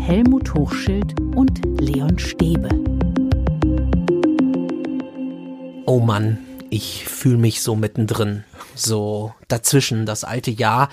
Helmut 0.00 0.54
Hochschild 0.54 1.20
und 1.36 1.60
Leon 1.78 2.18
Stäbe. 2.18 2.68
Oh 5.86 6.00
Mann, 6.00 6.38
ich 6.70 7.06
fühle 7.06 7.36
mich 7.36 7.62
so 7.62 7.76
mittendrin. 7.76 8.44
So 8.74 9.34
dazwischen. 9.46 10.06
Das 10.06 10.24
alte 10.24 10.50
Jahr 10.50 10.88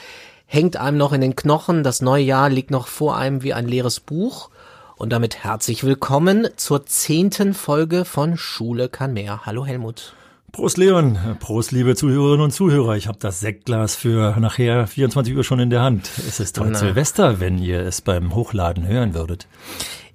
hängt 0.46 0.76
einem 0.76 0.98
noch 0.98 1.14
in 1.14 1.22
den 1.22 1.36
Knochen. 1.36 1.84
Das 1.84 2.02
neue 2.02 2.24
Jahr 2.24 2.50
liegt 2.50 2.70
noch 2.70 2.88
vor 2.88 3.18
einem 3.18 3.42
wie 3.44 3.54
ein 3.54 3.68
leeres 3.68 4.02
Buch. 4.02 4.50
Und 4.98 5.12
damit 5.12 5.44
herzlich 5.44 5.84
willkommen 5.84 6.50
zur 6.58 6.86
zehnten 6.86 7.54
Folge 7.54 8.04
von 8.06 8.38
Schule 8.38 8.90
kann 8.90 9.14
mehr. 9.14 9.46
Hallo 9.46 9.66
Helmut. 9.66 10.14
Prost 10.58 10.78
Leon, 10.78 11.20
Prost 11.40 11.72
liebe 11.72 11.96
Zuhörerinnen 11.96 12.46
und 12.46 12.50
Zuhörer. 12.50 12.96
Ich 12.96 13.08
habe 13.08 13.20
das 13.22 13.42
Sektglas 13.42 13.96
für 13.96 14.36
nachher 14.40 14.88
24 14.88 15.36
Uhr 15.36 15.44
schon 15.44 15.60
in 15.60 15.70
der 15.70 15.82
Hand. 15.82 16.10
Es 16.28 16.40
ist 16.40 16.60
heute 16.60 16.74
Silvester, 16.74 17.40
wenn 17.40 17.60
ihr 17.60 17.82
es 17.82 18.02
beim 18.02 18.34
Hochladen 18.34 18.88
hören 18.88 19.14
würdet. 19.14 19.46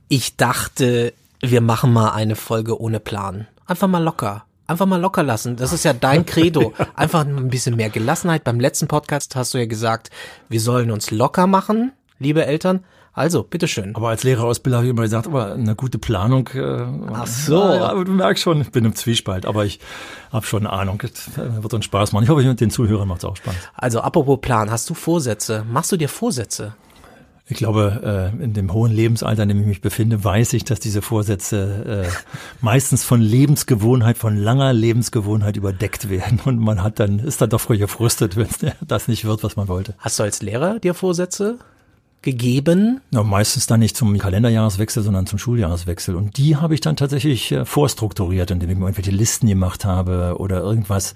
Ich 0.09 0.36
dachte, 0.36 1.12
wir 1.41 1.60
machen 1.60 1.92
mal 1.92 2.10
eine 2.10 2.34
Folge 2.34 2.80
ohne 2.80 2.98
Plan. 2.98 3.47
Einfach 3.66 3.86
mal 3.86 4.02
locker. 4.02 4.45
Einfach 4.66 4.86
mal 4.86 5.00
locker 5.00 5.23
lassen. 5.23 5.55
Das 5.55 5.73
ist 5.73 5.84
ja 5.84 5.92
dein 5.92 6.27
Credo. 6.27 6.72
Einfach 6.97 7.24
ein 7.24 7.48
bisschen 7.48 7.77
mehr 7.77 7.91
Gelassenheit. 7.91 8.42
Beim 8.42 8.59
letzten 8.59 8.88
Podcast 8.88 9.36
hast 9.36 9.55
du 9.55 9.59
ja 9.59 9.66
gesagt, 9.66 10.11
wir 10.48 10.61
sollen 10.61 10.91
uns 10.91 11.12
locker 11.12 11.47
machen, 11.47 11.92
liebe 12.19 12.45
Eltern. 12.45 12.83
Also, 13.15 13.43
bitteschön. 13.43 13.95
Aber 13.95 14.09
als 14.09 14.25
Lehrerausbilder 14.25 14.79
habe 14.79 14.87
ich 14.87 14.91
immer 14.91 15.02
gesagt, 15.02 15.27
aber 15.27 15.53
eine 15.53 15.75
gute 15.75 15.98
Planung. 15.98 16.48
Äh, 16.55 16.87
Ach 17.12 17.27
so. 17.27 17.59
Ja, 17.59 17.91
aber 17.91 18.07
du 18.07 18.12
merkst 18.12 18.43
schon, 18.43 18.62
ich 18.62 18.70
bin 18.70 18.87
im 18.87 18.95
Zwiespalt, 18.95 19.45
aber 19.45 19.66
ich 19.66 19.80
habe 20.30 20.47
schon 20.47 20.67
eine 20.67 20.73
Ahnung. 20.73 21.03
Es 21.03 21.31
wird 21.36 21.75
uns 21.75 21.84
Spaß 21.84 22.12
machen. 22.12 22.25
Ich 22.25 22.31
hoffe, 22.31 22.42
den 22.42 22.70
Zuhörern 22.70 23.06
macht 23.06 23.19
es 23.19 23.25
auch 23.27 23.36
Spaß. 23.36 23.55
Also, 23.75 24.01
apropos 24.01 24.41
Plan, 24.41 24.70
hast 24.70 24.89
du 24.89 24.95
Vorsätze? 24.95 25.64
Machst 25.70 25.92
du 25.92 25.98
dir 25.98 26.09
Vorsätze? 26.09 26.75
Ich 27.48 27.59
glaube, 27.59 28.33
äh, 28.39 28.42
in 28.42 28.55
dem 28.55 28.73
hohen 28.73 28.92
Lebensalter, 28.92 29.42
in 29.42 29.51
dem 29.51 29.61
ich 29.61 29.67
mich 29.67 29.81
befinde, 29.83 30.25
weiß 30.25 30.55
ich, 30.55 30.64
dass 30.64 30.81
diese 30.81 31.03
Vorsätze 31.03 32.06
äh, 32.06 32.34
meistens 32.62 33.05
von 33.05 33.20
Lebensgewohnheit, 33.20 34.17
von 34.17 34.39
langer 34.39 34.73
Lebensgewohnheit 34.73 35.56
überdeckt 35.58 36.08
werden. 36.08 36.41
Und 36.45 36.58
man 36.61 36.83
hat 36.83 36.98
dann, 36.98 37.19
ist 37.19 37.42
dann 37.42 37.51
doch 37.51 37.61
früher 37.61 37.77
gefrustet, 37.77 38.36
wenn 38.36 38.48
das 38.86 39.06
nicht 39.06 39.27
wird, 39.27 39.42
was 39.42 39.56
man 39.56 39.69
wollte. 39.69 39.95
Hast 39.98 40.19
du 40.19 40.23
als 40.23 40.41
Lehrer 40.41 40.79
dir 40.79 40.95
Vorsätze? 40.95 41.58
Gegeben? 42.23 43.01
Ja, 43.11 43.23
meistens 43.23 43.67
dann 43.67 43.81
nicht 43.81 43.97
zum 43.97 44.17
Kalenderjahreswechsel, 44.17 45.03
sondern 45.03 45.27
zum 45.27 45.39
Schuljahreswechsel. 45.39 46.15
Und 46.17 46.37
die 46.39 46.56
habe 46.56 46.75
ich 46.75 46.81
dann 46.81 46.97
tatsächlich 46.97 47.53
äh, 47.53 47.64
vorstrukturiert, 47.64 48.51
indem 48.51 48.70
ich 48.70 48.77
mir 48.77 48.84
irgendwelche 48.84 49.11
Listen 49.11 49.47
gemacht 49.48 49.84
habe 49.84 50.37
oder 50.39 50.61
irgendwas. 50.61 51.14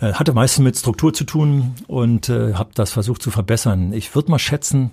Äh, 0.00 0.12
hatte 0.12 0.32
meistens 0.32 0.64
mit 0.64 0.76
Struktur 0.76 1.12
zu 1.12 1.24
tun 1.24 1.74
und 1.86 2.28
äh, 2.28 2.54
habe 2.54 2.70
das 2.74 2.92
versucht 2.92 3.22
zu 3.22 3.30
verbessern. 3.30 3.92
Ich 3.92 4.14
würde 4.14 4.30
mal 4.30 4.38
schätzen, 4.38 4.92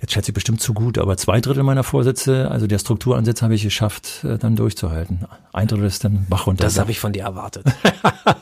jetzt 0.00 0.12
schätze 0.12 0.30
ich 0.30 0.34
bestimmt 0.34 0.60
zu 0.60 0.74
gut, 0.74 0.98
aber 0.98 1.16
zwei 1.16 1.40
Drittel 1.40 1.62
meiner 1.62 1.84
Vorsätze, 1.84 2.50
also 2.50 2.66
der 2.66 2.78
Strukturansatz 2.78 3.42
habe 3.42 3.54
ich 3.54 3.62
geschafft, 3.62 4.24
äh, 4.24 4.38
dann 4.38 4.56
durchzuhalten. 4.56 5.24
Ein 5.52 5.68
Drittel 5.68 5.86
ist 5.86 6.04
dann 6.04 6.26
Bach 6.28 6.46
runter. 6.46 6.64
Das 6.64 6.78
habe 6.78 6.90
ich 6.90 7.00
von 7.00 7.12
dir 7.12 7.24
erwartet. 7.24 7.66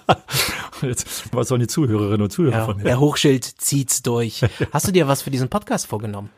Jetzt, 0.83 1.33
was 1.33 1.49
sollen 1.49 1.61
die 1.61 1.67
Zuhörerinnen 1.67 2.23
und 2.23 2.31
Zuhörer 2.31 2.57
ja, 2.57 2.65
von 2.65 2.77
mir? 2.77 2.85
Der 2.85 3.01
Hochschild 3.01 3.45
zieht's 3.45 4.03
durch. 4.03 4.43
Hast 4.73 4.89
du 4.89 4.93
dir 4.93 5.09
was 5.09 5.23
für 5.23 5.31
diesen 5.31 5.49
Podcast 5.49 5.87
vorgenommen? 5.87 6.31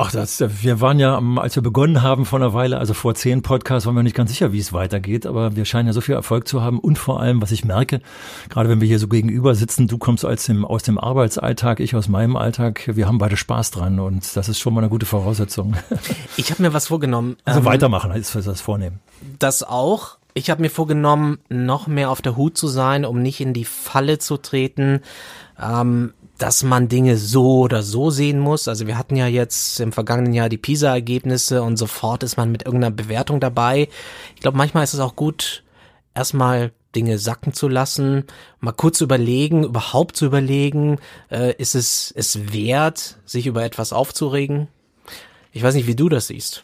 Ach, 0.00 0.12
das, 0.12 0.40
wir 0.62 0.80
waren 0.80 1.00
ja, 1.00 1.20
als 1.38 1.56
wir 1.56 1.62
begonnen 1.62 2.02
haben 2.02 2.24
vor 2.24 2.38
einer 2.38 2.54
Weile, 2.54 2.78
also 2.78 2.94
vor 2.94 3.16
zehn 3.16 3.42
Podcasts, 3.42 3.84
waren 3.84 3.96
wir 3.96 4.04
nicht 4.04 4.14
ganz 4.14 4.30
sicher, 4.30 4.52
wie 4.52 4.60
es 4.60 4.72
weitergeht, 4.72 5.26
aber 5.26 5.56
wir 5.56 5.64
scheinen 5.64 5.88
ja 5.88 5.92
so 5.92 6.00
viel 6.00 6.14
Erfolg 6.14 6.46
zu 6.46 6.62
haben 6.62 6.78
und 6.78 7.00
vor 7.00 7.20
allem, 7.20 7.42
was 7.42 7.50
ich 7.50 7.64
merke, 7.64 8.00
gerade 8.48 8.68
wenn 8.68 8.80
wir 8.80 8.86
hier 8.86 9.00
so 9.00 9.08
gegenüber 9.08 9.56
sitzen, 9.56 9.88
du 9.88 9.98
kommst 9.98 10.24
aus 10.24 10.44
dem, 10.44 10.64
aus 10.64 10.84
dem 10.84 10.98
Arbeitsalltag, 10.98 11.80
ich 11.80 11.96
aus 11.96 12.06
meinem 12.06 12.36
Alltag, 12.36 12.88
wir 12.94 13.08
haben 13.08 13.18
beide 13.18 13.36
Spaß 13.36 13.72
dran 13.72 13.98
und 13.98 14.36
das 14.36 14.48
ist 14.48 14.60
schon 14.60 14.72
mal 14.72 14.82
eine 14.82 14.88
gute 14.88 15.04
Voraussetzung. 15.04 15.74
Ich 16.36 16.52
habe 16.52 16.62
mir 16.62 16.72
was 16.72 16.86
vorgenommen. 16.86 17.36
Also 17.44 17.60
ähm, 17.60 17.66
weitermachen 17.66 18.12
ist 18.12 18.32
das 18.36 18.60
Vornehmen. 18.60 19.00
Das 19.40 19.64
auch. 19.64 20.18
Ich 20.34 20.50
habe 20.50 20.62
mir 20.62 20.70
vorgenommen, 20.70 21.38
noch 21.48 21.88
mehr 21.88 22.10
auf 22.10 22.22
der 22.22 22.36
Hut 22.36 22.56
zu 22.56 22.68
sein, 22.68 23.04
um 23.04 23.20
nicht 23.20 23.40
in 23.40 23.52
die 23.52 23.64
Falle 23.64 24.18
zu 24.18 24.36
treten, 24.36 25.00
ähm, 25.60 26.14
dass 26.38 26.62
man 26.62 26.88
Dinge 26.88 27.16
so 27.16 27.58
oder 27.58 27.82
so 27.82 28.10
sehen 28.10 28.38
muss. 28.38 28.68
Also 28.68 28.86
wir 28.86 28.96
hatten 28.96 29.16
ja 29.16 29.26
jetzt 29.26 29.80
im 29.80 29.92
vergangenen 29.92 30.32
Jahr 30.32 30.48
die 30.48 30.56
PISA-Ergebnisse 30.56 31.62
und 31.62 31.76
sofort 31.76 32.22
ist 32.22 32.36
man 32.36 32.50
mit 32.50 32.64
irgendeiner 32.64 32.94
Bewertung 32.94 33.40
dabei. 33.40 33.88
Ich 34.36 34.40
glaube, 34.40 34.56
manchmal 34.56 34.84
ist 34.84 34.94
es 34.94 35.00
auch 35.00 35.16
gut, 35.16 35.64
erstmal 36.14 36.72
Dinge 36.94 37.18
sacken 37.18 37.52
zu 37.52 37.68
lassen, 37.68 38.24
mal 38.60 38.72
kurz 38.72 39.00
überlegen, 39.00 39.64
überhaupt 39.64 40.16
zu 40.16 40.26
überlegen, 40.26 40.98
äh, 41.30 41.54
ist 41.56 41.74
es 41.74 42.12
es 42.16 42.52
wert, 42.52 43.18
sich 43.24 43.46
über 43.46 43.64
etwas 43.64 43.92
aufzuregen? 43.92 44.68
Ich 45.52 45.62
weiß 45.62 45.74
nicht, 45.74 45.86
wie 45.86 45.96
du 45.96 46.08
das 46.08 46.28
siehst. 46.28 46.62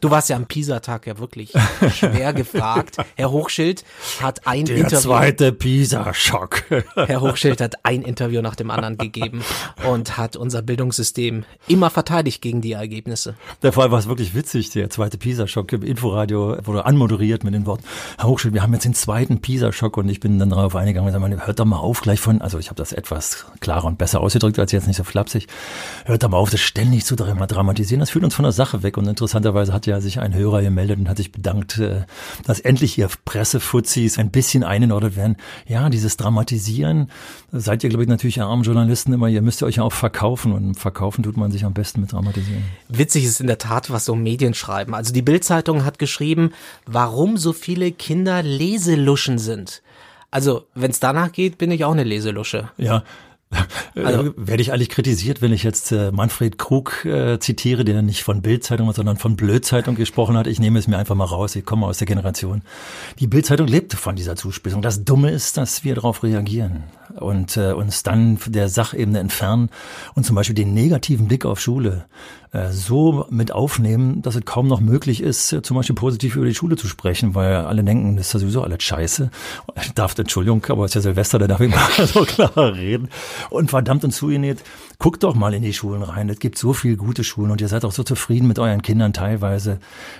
Du 0.00 0.10
warst 0.10 0.28
ja 0.30 0.36
am 0.36 0.46
Pisa-Tag 0.46 1.06
ja 1.06 1.18
wirklich 1.18 1.52
schwer 1.94 2.32
gefragt. 2.32 2.96
Herr 3.16 3.30
Hochschild 3.30 3.84
hat 4.22 4.46
ein 4.46 4.64
Der 4.64 4.76
Interview. 4.76 4.98
zweite 4.98 5.52
Pisa-Schock. 5.52 6.62
Herr 6.94 7.20
Hochschild 7.20 7.60
hat 7.60 7.74
ein 7.84 8.02
Interview 8.02 8.40
nach 8.40 8.54
dem 8.56 8.70
anderen 8.70 8.96
gegeben 8.96 9.42
und 9.86 10.16
hat 10.16 10.36
unser 10.36 10.62
Bildungssystem 10.62 11.44
immer 11.68 11.90
verteidigt 11.90 12.40
gegen 12.40 12.62
die 12.62 12.72
Ergebnisse. 12.72 13.34
Der 13.62 13.72
Fall 13.72 13.90
war 13.90 13.98
es 13.98 14.08
wirklich 14.08 14.34
witzig. 14.34 14.70
Der 14.70 14.88
zweite 14.88 15.18
Pisa-Schock 15.18 15.72
im 15.72 15.82
Inforadio 15.82 16.56
wurde 16.64 16.86
anmoderiert 16.86 17.44
mit 17.44 17.52
den 17.52 17.66
Worten, 17.66 17.84
Herr 18.18 18.28
Hochschild, 18.28 18.54
wir 18.54 18.62
haben 18.62 18.72
jetzt 18.72 18.84
den 18.84 18.94
zweiten 18.94 19.40
Pisa-Schock 19.40 19.98
und 19.98 20.08
ich 20.08 20.20
bin 20.20 20.38
dann 20.38 20.50
darauf 20.50 20.76
eingegangen 20.76 21.14
und 21.14 21.20
gesagt, 21.30 21.46
hört 21.46 21.60
doch 21.60 21.64
mal 21.66 21.76
auf 21.76 22.00
gleich 22.00 22.20
von, 22.20 22.40
also 22.40 22.58
ich 22.58 22.68
habe 22.68 22.76
das 22.76 22.92
etwas 22.92 23.44
klarer 23.60 23.84
und 23.84 23.98
besser 23.98 24.20
ausgedrückt 24.20 24.58
als 24.58 24.72
jetzt 24.72 24.86
nicht 24.86 24.96
so 24.96 25.04
flapsig. 25.04 25.46
Hört 26.06 26.22
doch 26.22 26.30
mal 26.30 26.38
auf, 26.38 26.48
das 26.50 26.60
ständig 26.60 27.04
zu 27.04 27.16
dramatisieren. 27.16 28.00
Das 28.00 28.10
führt 28.10 28.24
uns 28.24 28.34
von 28.34 28.44
der 28.44 28.52
Sache 28.52 28.82
weg 28.82 28.96
und 28.96 29.06
interessanterweise 29.06 29.72
hat 29.72 29.86
ja 29.86 29.89
sich 29.98 30.20
ein 30.20 30.34
Hörer 30.34 30.62
gemeldet 30.62 30.98
und 30.98 31.08
hat 31.08 31.16
sich 31.16 31.32
bedankt, 31.32 31.78
äh, 31.78 32.02
dass 32.44 32.60
endlich 32.60 32.94
hier 32.94 33.08
Pressefuzis 33.24 34.18
ein 34.18 34.30
bisschen 34.30 34.62
eingenordet 34.62 35.16
werden. 35.16 35.36
Ja, 35.66 35.88
dieses 35.90 36.16
Dramatisieren, 36.16 37.10
seid 37.50 37.82
ihr, 37.82 37.90
glaube 37.90 38.04
ich, 38.04 38.08
natürlich 38.08 38.40
armen 38.40 38.62
Journalisten 38.62 39.12
immer, 39.12 39.28
ihr 39.28 39.42
müsst 39.42 39.62
ihr 39.62 39.66
euch 39.66 39.76
ja 39.76 39.82
auch 39.82 39.92
verkaufen 39.92 40.52
und 40.52 40.74
verkaufen 40.74 41.22
tut 41.22 41.36
man 41.36 41.50
sich 41.50 41.64
am 41.64 41.72
besten 41.72 42.00
mit 42.00 42.12
Dramatisieren. 42.12 42.62
Witzig 42.88 43.24
ist 43.24 43.40
in 43.40 43.46
der 43.46 43.58
Tat, 43.58 43.90
was 43.90 44.04
so 44.04 44.14
Medien 44.14 44.54
schreiben. 44.54 44.94
Also 44.94 45.12
die 45.12 45.22
Bildzeitung 45.22 45.84
hat 45.84 45.98
geschrieben, 45.98 46.52
warum 46.86 47.36
so 47.36 47.52
viele 47.52 47.92
Kinder 47.92 48.42
Leseluschen 48.42 49.38
sind. 49.38 49.82
Also, 50.30 50.66
wenn 50.74 50.92
es 50.92 51.00
danach 51.00 51.32
geht, 51.32 51.58
bin 51.58 51.72
ich 51.72 51.84
auch 51.84 51.92
eine 51.92 52.04
Leselusche. 52.04 52.70
Ja, 52.76 53.02
also, 53.94 54.32
Werde 54.36 54.62
ich 54.62 54.72
eigentlich 54.72 54.88
kritisiert, 54.88 55.42
wenn 55.42 55.52
ich 55.52 55.64
jetzt 55.64 55.90
äh, 55.90 56.12
Manfred 56.12 56.58
Krug 56.58 57.04
äh, 57.04 57.38
zitiere, 57.40 57.84
der 57.84 58.02
nicht 58.02 58.22
von 58.22 58.42
Bildzeitung, 58.42 58.92
sondern 58.92 59.16
von 59.16 59.36
Blödzeitung 59.36 59.96
gesprochen 59.96 60.36
hat? 60.36 60.46
Ich 60.46 60.60
nehme 60.60 60.78
es 60.78 60.86
mir 60.86 60.98
einfach 60.98 61.16
mal 61.16 61.24
raus. 61.24 61.56
Ich 61.56 61.64
komme 61.64 61.86
aus 61.86 61.98
der 61.98 62.06
Generation. 62.06 62.62
Die 63.18 63.26
Bildzeitung 63.26 63.66
lebte 63.66 63.96
von 63.96 64.14
dieser 64.14 64.36
Zuspitzung. 64.36 64.82
Das 64.82 65.04
Dumme 65.04 65.30
ist, 65.30 65.56
dass 65.56 65.82
wir 65.84 65.96
darauf 65.96 66.22
reagieren 66.22 66.84
und 67.18 67.56
äh, 67.56 67.72
uns 67.72 68.02
dann 68.02 68.38
der 68.46 68.68
Sachebene 68.68 69.18
entfernen 69.18 69.70
und 70.14 70.24
zum 70.24 70.36
Beispiel 70.36 70.54
den 70.54 70.72
negativen 70.72 71.26
Blick 71.26 71.44
auf 71.44 71.60
Schule 71.60 72.04
äh, 72.04 72.39
so 72.72 73.26
mit 73.30 73.52
aufnehmen, 73.52 74.22
dass 74.22 74.34
es 74.34 74.44
kaum 74.44 74.66
noch 74.66 74.80
möglich 74.80 75.22
ist, 75.22 75.52
äh, 75.52 75.62
zum 75.62 75.76
Beispiel 75.76 75.94
positiv 75.94 76.34
über 76.34 76.46
die 76.46 76.54
Schule 76.54 76.76
zu 76.76 76.88
sprechen, 76.88 77.36
weil 77.36 77.54
alle 77.54 77.84
denken, 77.84 78.16
das 78.16 78.26
ist 78.26 78.32
ja 78.32 78.40
sowieso 78.40 78.62
alles 78.62 78.82
scheiße. 78.82 79.30
Ich 79.80 79.92
darf, 79.92 80.18
Entschuldigung, 80.18 80.64
aber 80.68 80.84
es 80.84 80.90
ist 80.90 80.94
ja 80.96 81.00
Silvester, 81.02 81.38
da 81.38 81.46
darf 81.46 81.60
ich 81.60 81.70
mal 81.70 82.06
so 82.06 82.24
klar 82.24 82.74
reden. 82.74 83.08
Und 83.50 83.70
verdammt 83.70 84.02
und 84.02 84.10
zugenäht, 84.10 84.64
guckt 84.98 85.22
doch 85.22 85.36
mal 85.36 85.54
in 85.54 85.62
die 85.62 85.72
Schulen 85.72 86.02
rein. 86.02 86.28
Es 86.28 86.40
gibt 86.40 86.58
so 86.58 86.72
viele 86.72 86.96
gute 86.96 87.22
Schulen 87.22 87.52
und 87.52 87.60
ihr 87.60 87.68
seid 87.68 87.84
auch 87.84 87.92
so 87.92 88.02
zufrieden 88.02 88.48
mit 88.48 88.58
euren 88.58 88.82
Kindern 88.82 89.12
teilweise. 89.12 89.78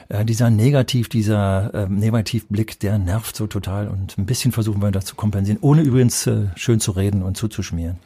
Äh, 0.08 0.24
dieser 0.24 0.50
Negativ, 0.50 1.08
dieser 1.08 1.74
äh, 1.74 1.88
Negativblick, 1.88 2.78
der 2.78 2.98
nervt 2.98 3.34
so 3.34 3.48
total 3.48 3.88
und 3.88 4.16
ein 4.18 4.26
bisschen 4.26 4.52
versuchen 4.52 4.80
wir 4.80 4.92
das 4.92 5.04
zu 5.04 5.16
kompensieren, 5.16 5.58
ohne 5.62 5.82
übrigens 5.82 6.28
äh, 6.28 6.46
schön 6.54 6.78
zu 6.78 6.92
reden 6.92 7.22
und 7.22 7.36
zuzuschmieren. 7.36 7.98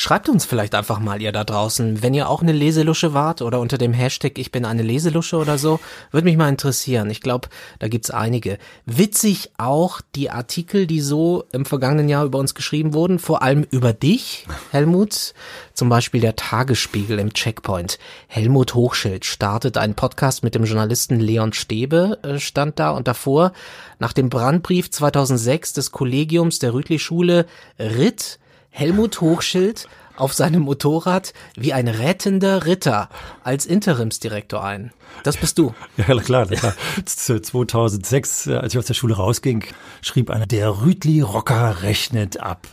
Schreibt 0.00 0.30
uns 0.30 0.46
vielleicht 0.46 0.74
einfach 0.74 0.98
mal 0.98 1.20
ihr 1.20 1.30
da 1.30 1.44
draußen, 1.44 2.02
wenn 2.02 2.14
ihr 2.14 2.30
auch 2.30 2.40
eine 2.40 2.52
Leselusche 2.52 3.12
wart 3.12 3.42
oder 3.42 3.60
unter 3.60 3.76
dem 3.76 3.92
Hashtag 3.92 4.38
Ich 4.38 4.50
bin 4.50 4.64
eine 4.64 4.80
Leselusche 4.80 5.36
oder 5.36 5.58
so, 5.58 5.78
würde 6.10 6.24
mich 6.24 6.38
mal 6.38 6.48
interessieren. 6.48 7.10
Ich 7.10 7.20
glaube, 7.20 7.50
da 7.80 7.88
gibt's 7.88 8.10
einige. 8.10 8.56
Witzig 8.86 9.50
auch 9.58 10.00
die 10.14 10.30
Artikel, 10.30 10.86
die 10.86 11.02
so 11.02 11.44
im 11.52 11.66
vergangenen 11.66 12.08
Jahr 12.08 12.24
über 12.24 12.38
uns 12.38 12.54
geschrieben 12.54 12.94
wurden, 12.94 13.18
vor 13.18 13.42
allem 13.42 13.66
über 13.70 13.92
dich, 13.92 14.46
Helmut. 14.70 15.34
Zum 15.74 15.90
Beispiel 15.90 16.22
der 16.22 16.34
Tagesspiegel 16.34 17.18
im 17.18 17.34
Checkpoint. 17.34 17.98
Helmut 18.26 18.72
Hochschild 18.72 19.26
startet 19.26 19.76
einen 19.76 19.96
Podcast 19.96 20.42
mit 20.42 20.54
dem 20.54 20.64
Journalisten 20.64 21.20
Leon 21.20 21.52
Stäbe, 21.52 22.18
äh, 22.22 22.38
stand 22.38 22.78
da 22.78 22.92
und 22.92 23.06
davor 23.06 23.52
nach 23.98 24.14
dem 24.14 24.30
Brandbrief 24.30 24.90
2006 24.90 25.74
des 25.74 25.92
Kollegiums 25.92 26.58
der 26.58 26.72
Rütli-Schule 26.72 27.44
ritt 27.78 28.38
Helmut 28.70 29.20
Hochschild 29.20 29.88
auf 30.16 30.32
seinem 30.32 30.62
Motorrad 30.62 31.32
wie 31.56 31.72
ein 31.72 31.88
rettender 31.88 32.66
Ritter 32.66 33.08
als 33.42 33.66
Interimsdirektor 33.66 34.62
ein. 34.62 34.92
Das 35.24 35.36
bist 35.36 35.58
du. 35.58 35.74
Ja, 35.96 36.16
klar. 36.20 36.46
klar. 36.46 36.74
2006, 37.04 38.48
als 38.48 38.72
ich 38.72 38.78
aus 38.78 38.86
der 38.86 38.94
Schule 38.94 39.16
rausging, 39.16 39.64
schrieb 40.02 40.30
einer, 40.30 40.46
der 40.46 40.82
Rütli-Rocker 40.82 41.82
rechnet 41.82 42.40
ab. 42.40 42.66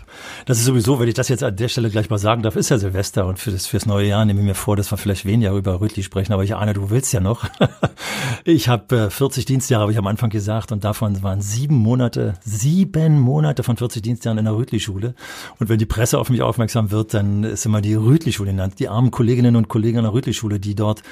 Das 0.46 0.60
ist 0.60 0.66
sowieso, 0.66 1.00
wenn 1.00 1.08
ich 1.08 1.14
das 1.14 1.30
jetzt 1.30 1.44
an 1.44 1.56
der 1.56 1.68
Stelle 1.68 1.90
gleich 1.90 2.10
mal 2.10 2.18
sagen 2.18 2.42
darf, 2.42 2.56
ist 2.56 2.69
ja 2.69 2.78
Silvester 2.78 3.25
und 3.25 3.40
für 3.40 3.52
das, 3.52 3.68
fürs 3.68 3.86
neue 3.86 4.08
Jahr 4.08 4.25
nehme 4.25 4.40
ich 4.40 4.46
mir 4.46 4.56
vor, 4.56 4.75
dass 4.75 4.92
wir 4.92 4.98
vielleicht 4.98 5.25
weniger 5.25 5.52
über 5.52 5.80
Rütli 5.81 6.04
sprechen, 6.04 6.34
aber 6.34 6.44
ich 6.44 6.56
ahne, 6.56 6.74
du 6.74 6.90
willst 6.90 7.14
ja 7.14 7.19
noch. 7.19 7.46
ich 8.44 8.68
habe 8.68 8.96
äh, 8.96 9.10
40 9.10 9.46
Dienstjahre, 9.46 9.84
habe 9.84 9.92
ich 9.92 9.98
am 9.98 10.08
Anfang 10.08 10.30
gesagt, 10.30 10.72
und 10.72 10.84
davon 10.84 11.24
waren 11.24 11.42
sieben 11.42 11.75
Monate, 11.75 12.36
sieben 12.44 13.19
Monate 13.19 13.64
von 13.64 13.78
40 13.78 14.02
Dienstjahren 14.02 14.38
in 14.38 14.46
der 14.46 14.56
Rütli-Schule. 14.56 15.16
Und 15.60 15.69
wenn 15.69 15.78
die 15.78 15.86
Presse 15.86 16.20
auf 16.20 16.30
mich 16.30 16.42
aufmerksam 16.42 16.92
wird, 16.92 17.13
dann 17.13 17.44
ist 17.44 17.66
immer 17.66 17.81
die 17.81 17.96
Rütli-Schule 17.96 18.52
genannt. 18.52 18.75
Die 18.80 18.90
armen 18.90 19.12
Kolleginnen 19.12 19.56
und 19.56 19.68
Kollegen 19.68 19.98
an 19.98 20.04
der 20.04 20.13
Rütli-Schule, 20.13 20.60
die 20.60 20.75
dort 20.75 21.04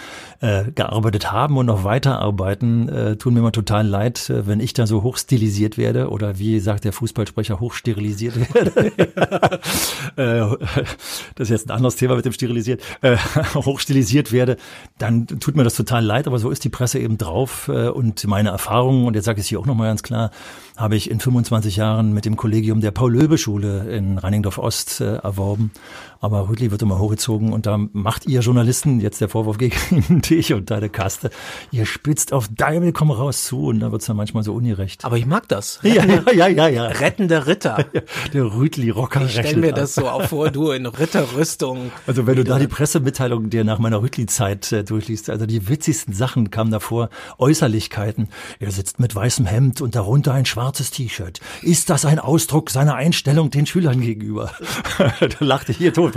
äh, 0.42 0.72
gearbeitet 0.72 1.32
haben 1.32 1.58
und 1.58 1.68
noch 1.68 1.84
weiterarbeiten, 1.84 2.90
äh, 2.90 3.16
tun 3.18 3.34
mir 3.34 3.40
immer 3.40 3.52
total 3.52 3.88
leid, 3.88 4.30
äh, 4.30 4.48
wenn 4.48 4.60
ich 4.60 4.74
da 4.74 4.88
so 4.88 5.04
hochstilisiert 5.04 5.78
werde 5.78 6.10
oder 6.10 6.40
wie 6.40 6.60
sagt 6.60 6.86
der 6.86 6.94
Fußballsprecher, 6.94 7.60
hochsterilisiert 7.60 8.54
werde. 8.54 8.92
äh, 10.16 10.42
das 11.36 11.48
ist 11.48 11.50
jetzt 11.50 11.68
ein 11.68 11.72
anderes 11.72 11.96
Thema 11.96 12.16
mit 12.16 12.26
dem 12.26 12.34
sterilisiert. 12.34 12.82
Äh, 13.02 13.18
hochstilisiert 13.56 14.32
werde, 14.32 14.58
dann 14.98 15.28
tut 15.28 15.56
mir 15.56 15.64
das 15.64 15.76
total 15.76 16.04
leid, 16.04 16.28
aber 16.28 16.40
so 16.40 16.50
ist 16.50 16.64
die 16.64 16.70
Presse 16.70 17.00
eben 17.00 17.18
drauf 17.18 17.68
äh, 17.68 17.90
und 17.90 18.26
meine 18.28 18.50
Erfahrungen, 18.50 19.06
und 19.06 19.16
jetzt 19.16 19.26
sage 19.26 19.40
ich 19.40 19.46
es 19.46 19.50
hier 19.50 19.60
auch 19.60 19.66
nochmal 19.66 19.88
ganz 19.88 20.04
klar, 20.04 20.32
habe 20.78 20.96
ich 20.96 21.10
in 21.10 21.20
25 21.20 21.78
Jahren 21.78 22.14
mit 22.14 22.26
dem 22.26 22.36
Kollegium 22.36 22.82
der 22.82 22.92
Paul-Löbe-Schule 22.92 23.90
in 23.96 24.18
Reiningdorf-Ost 24.18 25.02
äh, 25.02 25.16
erworben. 25.18 25.72
Aber 26.20 26.50
Rüdli 26.50 26.72
wird 26.72 26.82
immer 26.82 27.00
hochgezogen 27.00 27.54
und 27.54 27.66
da 27.66 27.78
macht 27.94 28.26
ihr 28.26 28.42
Journalisten, 28.42 29.00
jetzt 29.00 29.22
der 29.22 29.30
Vorwurf 29.30 29.58
gegen 29.58 30.22
dich 30.22 30.54
und 30.54 30.72
deine 30.72 30.90
Kaste, 30.90 31.30
ihr 31.72 31.86
spitzt 31.86 32.34
auf 32.34 32.50
Deibel, 32.50 32.92
komm 32.92 33.12
raus 33.12 33.46
zu 33.46 33.68
und 33.68 33.80
da 33.80 33.92
wird's 33.92 34.06
dann 34.06 34.18
manchmal 34.18 34.44
so 34.44 34.54
ungerecht. 34.54 35.06
Aber 35.06 35.18
ich 35.18 35.26
mag 35.26 35.48
das. 35.48 35.84
Rettende, 35.84 36.24
ja, 36.34 36.48
ja, 36.48 36.68
ja, 36.68 36.68
ja. 36.68 36.84
Rettende 36.88 37.48
Ritter. 37.48 37.86
der 38.34 38.44
Rüdli-Rocker. 38.44 39.26
Ich 39.26 39.34
stell 39.34 39.58
mir 39.58 39.72
das 39.72 39.96
so 39.96 40.10
auch 40.10 40.24
vor, 40.24 40.50
du 40.50 40.72
in 40.72 40.86
Ritterrüstung. 40.86 41.92
Also 42.08 42.28
wenn 42.28 42.36
du 42.36 42.44
da 42.44 42.60
die 42.60 42.68
Pressemitteilung 42.68 43.50
dir 43.50 43.64
nach 43.64 43.80
meiner 43.80 44.02
Rüdli-Zeit 44.02 44.72
äh, 44.72 44.84
durchliest, 44.84 45.30
also 45.30 45.46
die 45.46 45.70
witzigsten 45.70 46.14
Sachen 46.14 46.50
kamen 46.52 46.72
davor, 46.72 47.10
Äußerlichkeiten. 47.38 48.30
Er 48.60 48.72
sitzt 48.72 49.00
mit 49.00 49.16
weißem 49.16 49.46
Hemd 49.46 49.82
und 49.82 49.96
darunter 49.96 50.34
ein 50.34 50.46
schwarzes 50.46 50.65
T-Shirt. 50.72 51.40
Ist 51.62 51.90
das 51.90 52.06
ein 52.06 52.20
Ausdruck 52.20 52.70
seiner 52.70 52.96
Einstellung 52.96 53.50
den 53.52 53.66
Schülern 53.66 54.02
gegenüber? 54.02 54.52
da 54.98 55.30
lachte 55.40 55.72
ich 55.72 55.78
hier 55.78 55.94
tot. 55.94 56.16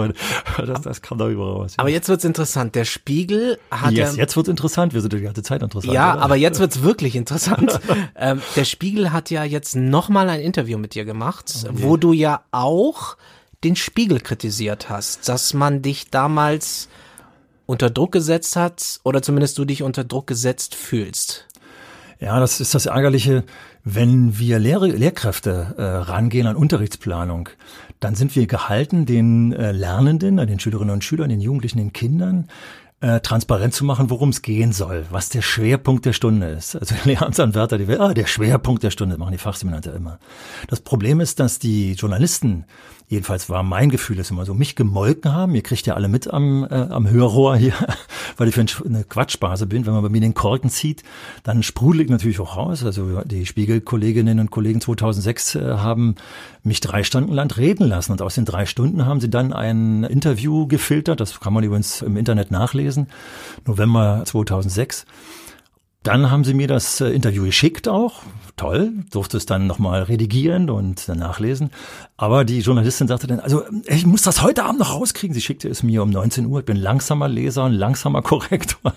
Das, 0.59 0.83
das 0.83 1.03
kam 1.03 1.19
da 1.19 1.29
überall 1.29 1.53
raus. 1.53 1.73
Ja. 1.73 1.81
Aber 1.81 1.91
jetzt 1.91 2.09
wird's 2.09 2.25
interessant. 2.25 2.75
Der 2.75 2.85
Spiegel 2.85 3.59
hat 3.71 3.93
yes, 3.93 4.17
ja, 4.17 4.23
jetzt 4.23 4.37
wird's 4.37 4.49
interessant. 4.49 4.95
Wir 4.95 5.01
sind 5.01 5.13
die 5.13 5.21
ganze 5.21 5.43
Zeit 5.43 5.63
interessant. 5.63 5.93
Ja, 5.93 6.15
oder? 6.15 6.23
aber 6.23 6.37
jetzt 6.37 6.61
wird's 6.61 6.83
wirklich 6.83 7.17
interessant. 7.17 7.81
ähm, 8.17 8.43
der 8.57 8.65
Spiegel 8.65 9.13
hat 9.13 9.31
ja 9.31 9.45
jetzt 9.45 9.77
nochmal 9.77 10.29
ein 10.29 10.41
Interview 10.41 10.79
mit 10.79 10.95
dir 10.95 11.05
gemacht, 11.05 11.53
okay. 11.65 11.75
wo 11.77 11.97
du 11.97 12.13
ja 12.13 12.43
auch 12.51 13.17
den 13.65 13.77
Spiegel 13.77 14.21
kritisiert 14.21 14.89
hast, 14.89 15.29
dass 15.29 15.55
man 15.55 15.83
dich 15.83 16.11
damals 16.11 16.89
unter 17.67 17.91
Druck 17.91 18.13
gesetzt 18.13 18.57
hat 18.57 19.01
oder 19.05 19.21
zumindest 19.21 19.59
du 19.59 19.65
dich 19.65 19.83
unter 19.83 20.05
Druck 20.05 20.27
gesetzt 20.27 20.75
fühlst. 20.75 21.47
Ja, 22.21 22.41
das 22.41 22.61
ist 22.61 22.75
das 22.75 22.87
Ärgerliche. 22.87 23.45
Wenn 23.91 24.39
wir 24.39 24.59
Lehr 24.59 24.81
Lehrkräfte 24.81 25.75
äh, 25.79 25.83
rangehen 25.83 26.47
an 26.47 26.57
Unterrichtsplanung, 26.57 27.49
dann 28.01 28.15
sind 28.15 28.37
wir 28.37 28.47
gehalten, 28.47 29.07
den 29.07 29.55
äh, 29.55 29.73
Lernenden, 29.73 30.37
den 30.37 30.61
Schülerinnen 30.61 30.93
und 30.93 31.05
Schülern, 31.05 31.31
den 31.31 31.41
Jugendlichen, 31.41 31.79
den 31.79 31.95
Kindern, 31.95 32.49
äh, 33.01 33.21
transparent 33.21 33.73
zu 33.73 33.87
machen, 33.87 34.11
worum 34.11 34.29
es 34.29 34.43
gehen 34.43 34.73
soll, 34.73 35.07
was 35.11 35.31
der 35.31 35.41
Schwerpunkt 35.41 36.05
der 36.05 36.13
Stunde 36.13 36.49
ist. 36.49 36.77
Also 36.77 36.97
Lehramtsanwärter, 37.05 37.79
die 37.79 37.89
ah, 37.99 38.13
der 38.13 38.27
Schwerpunkt 38.27 38.83
der 38.83 38.91
Stunde, 38.91 39.17
machen 39.17 39.33
die 39.33 39.39
Fachseminare 39.39 39.89
immer. 39.89 40.19
Das 40.67 40.83
Problem 40.83 41.21
ist, 41.21 41.41
dass 41.41 41.59
die 41.59 41.93
Journalisten 41.93 42.67
jedenfalls 43.09 43.49
war 43.49 43.63
mein 43.63 43.89
Gefühl 43.91 44.19
ist 44.19 44.31
immer 44.31 44.45
so, 44.45 44.55
mich 44.55 44.77
gemolken 44.77 45.33
haben. 45.33 45.55
Ihr 45.55 45.63
kriegt 45.63 45.87
ja 45.87 45.95
alle 45.95 46.09
mit 46.09 46.33
am, 46.33 46.65
äh, 46.65 46.75
am 46.75 47.09
Hörrohr 47.09 47.57
hier, 47.57 47.73
weil 48.37 48.49
ich 48.49 48.55
für 48.55 48.67
eine 48.85 49.05
Quatschbase 49.05 49.67
bin. 49.67 49.87
Wenn 49.87 49.95
man 49.95 50.03
bei 50.03 50.11
mir 50.11 50.21
den 50.21 50.35
Korken 50.35 50.71
zieht, 50.71 51.03
dann 51.43 51.63
sprudel 51.63 52.03
ich 52.03 52.11
natürlich 52.11 52.39
auch 52.41 52.57
raus. 52.57 52.85
Also 52.85 53.23
die 53.23 53.47
Spiegelkolleginnen 53.47 54.39
und 54.41 54.51
Kollegen 54.51 54.81
2006 54.81 55.55
äh, 55.55 55.61
haben 55.79 56.17
mich 56.63 56.81
drei 56.81 57.03
Stunden 57.03 57.33
lang 57.33 57.51
reden 57.57 57.87
lassen. 57.89 58.13
Und 58.13 58.23
aus 58.23 58.35
den 58.35 58.45
drei 58.45 58.67
Stunden 58.67 59.07
haben 59.07 59.21
sie 59.21 59.31
dann 59.31 59.53
ein 59.53 60.05
Interview 60.05 60.67
gefiltert. 60.67 61.21
Das 61.21 61.41
kann 61.41 61.55
man 61.55 61.65
übrigens 61.65 62.03
im 62.03 62.17
Internet 62.17 62.51
nachlesen. 62.51 63.09
November 63.67 64.23
2006. 64.25 65.07
Dann 66.09 66.31
haben 66.31 66.43
sie 66.43 66.55
mir 66.55 66.69
das 66.69 67.03
äh, 67.03 67.11
Interview 67.11 67.45
geschickt 67.45 67.87
auch. 67.87 68.23
Toll, 68.57 68.93
durfte 69.11 69.37
es 69.37 69.45
dann 69.45 69.67
nochmal 69.67 70.05
redigieren 70.05 70.71
und 70.71 71.07
nachlesen. 71.07 71.69
Aber 72.17 72.47
die 72.47 72.61
Journalistin 72.61 73.09
sagte 73.09 73.27
dann, 73.27 73.41
also 73.41 73.65
ich 73.85 74.07
muss 74.07 74.23
das 74.23 74.41
heute 74.41 74.65
Abend 74.65 74.79
noch 74.79 74.95
rauskriegen. 74.95 75.35
Sie 75.35 75.43
schickte 75.43 75.69
es 75.69 75.83
mir 75.83 76.03
um 76.03 76.09
19 76.09 76.47
Uhr. 76.47 76.61
Ich 76.61 76.65
bin 76.65 76.79
langsamer 76.79 77.29
Leser 77.29 77.67
und 77.67 77.75
langsamer 77.75 78.23
Korrektor. 78.23 78.95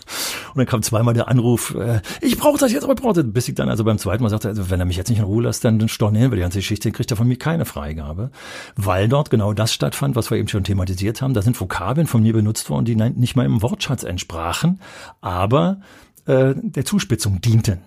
Und 0.54 0.56
dann 0.56 0.66
kam 0.66 0.84
zweimal 0.84 1.14
der 1.14 1.28
Anruf, 1.28 1.76
äh, 1.76 2.00
ich 2.22 2.38
brauche 2.38 2.58
das 2.58 2.72
jetzt, 2.72 2.86
aber 2.86 2.94
ich 2.94 3.02
brauche 3.02 3.22
das. 3.22 3.26
Bis 3.28 3.50
ich 3.50 3.56
dann 3.56 3.68
also 3.68 3.84
beim 3.84 3.98
zweiten 3.98 4.24
Mal 4.24 4.30
sagte, 4.30 4.48
also 4.48 4.70
wenn 4.70 4.80
er 4.80 4.86
mich 4.86 4.96
jetzt 4.96 5.10
nicht 5.10 5.20
in 5.20 5.26
Ruhe 5.26 5.44
lässt, 5.44 5.66
dann 5.66 5.90
stornieren 5.90 6.32
wir 6.32 6.38
die 6.38 6.44
ganze 6.44 6.60
Geschichte, 6.60 6.88
dann 6.88 6.96
kriegt 6.96 7.12
er 7.12 7.18
von 7.18 7.28
mir 7.28 7.38
keine 7.38 7.66
Freigabe. 7.66 8.32
Weil 8.78 9.10
dort 9.10 9.30
genau 9.30 9.52
das 9.52 9.74
stattfand, 9.74 10.16
was 10.16 10.32
wir 10.32 10.38
eben 10.38 10.48
schon 10.48 10.64
thematisiert 10.64 11.22
haben. 11.22 11.34
Da 11.34 11.42
sind 11.42 11.60
Vokabeln 11.60 12.08
von 12.08 12.24
mir 12.24 12.32
benutzt 12.32 12.70
worden, 12.70 12.86
die 12.86 12.96
nicht 12.96 13.36
mal 13.36 13.46
im 13.46 13.62
Wortschatz 13.62 14.04
entsprachen. 14.04 14.80
Aber 15.20 15.82
äh, 16.26 16.54
der 16.56 16.86
Zuspitzung 16.86 17.42
dienten. 17.42 17.80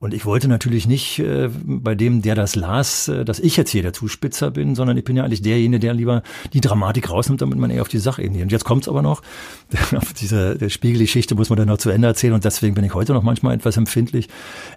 Und 0.00 0.14
ich 0.14 0.24
wollte 0.24 0.46
natürlich 0.46 0.86
nicht 0.86 1.18
äh, 1.18 1.50
bei 1.52 1.96
dem, 1.96 2.22
der 2.22 2.36
das 2.36 2.54
las, 2.54 3.08
äh, 3.08 3.24
dass 3.24 3.40
ich 3.40 3.56
jetzt 3.56 3.70
hier 3.70 3.82
der 3.82 3.92
Zuspitzer 3.92 4.52
bin, 4.52 4.76
sondern 4.76 4.96
ich 4.96 5.02
bin 5.02 5.16
ja 5.16 5.24
eigentlich 5.24 5.42
derjenige, 5.42 5.80
der 5.80 5.94
lieber 5.94 6.22
die 6.52 6.60
Dramatik 6.60 7.10
rausnimmt, 7.10 7.42
damit 7.42 7.58
man 7.58 7.70
eher 7.70 7.82
auf 7.82 7.88
die 7.88 7.98
Sachebene. 7.98 8.42
Und 8.44 8.52
jetzt 8.52 8.64
kommt's 8.64 8.88
aber 8.88 9.02
noch, 9.02 9.22
diese 10.20 10.56
der 10.56 10.68
Spiegelgeschichte 10.68 11.34
muss 11.34 11.50
man 11.50 11.56
dann 11.56 11.66
noch 11.66 11.78
zu 11.78 11.90
Ende 11.90 12.06
erzählen 12.06 12.34
und 12.34 12.44
deswegen 12.44 12.76
bin 12.76 12.84
ich 12.84 12.94
heute 12.94 13.12
noch 13.12 13.24
manchmal 13.24 13.56
etwas 13.56 13.76
empfindlich. 13.76 14.28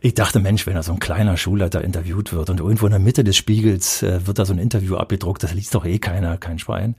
Ich 0.02 0.16
dachte, 0.16 0.40
Mensch, 0.40 0.66
wenn 0.66 0.74
da 0.74 0.82
so 0.82 0.92
ein 0.92 1.00
kleiner 1.00 1.38
Schulleiter 1.38 1.84
interviewt 1.84 2.34
wird 2.34 2.50
und 2.50 2.60
irgendwo 2.60 2.88
in 2.88 2.92
der 2.92 3.00
Mitte 3.00 3.24
des 3.24 3.38
Spiegels 3.38 4.02
äh, 4.02 4.26
wird 4.26 4.40
da 4.40 4.46
so 4.46 4.54
ein 4.54 4.60
Interview 4.60 4.96
abgedruckt, 4.96 5.44
das 5.44 5.54
liest 5.54 5.76
doch 5.76 5.86
eh 5.86 6.00
keiner, 6.00 6.38
kein 6.38 6.58
Schwein. 6.58 6.96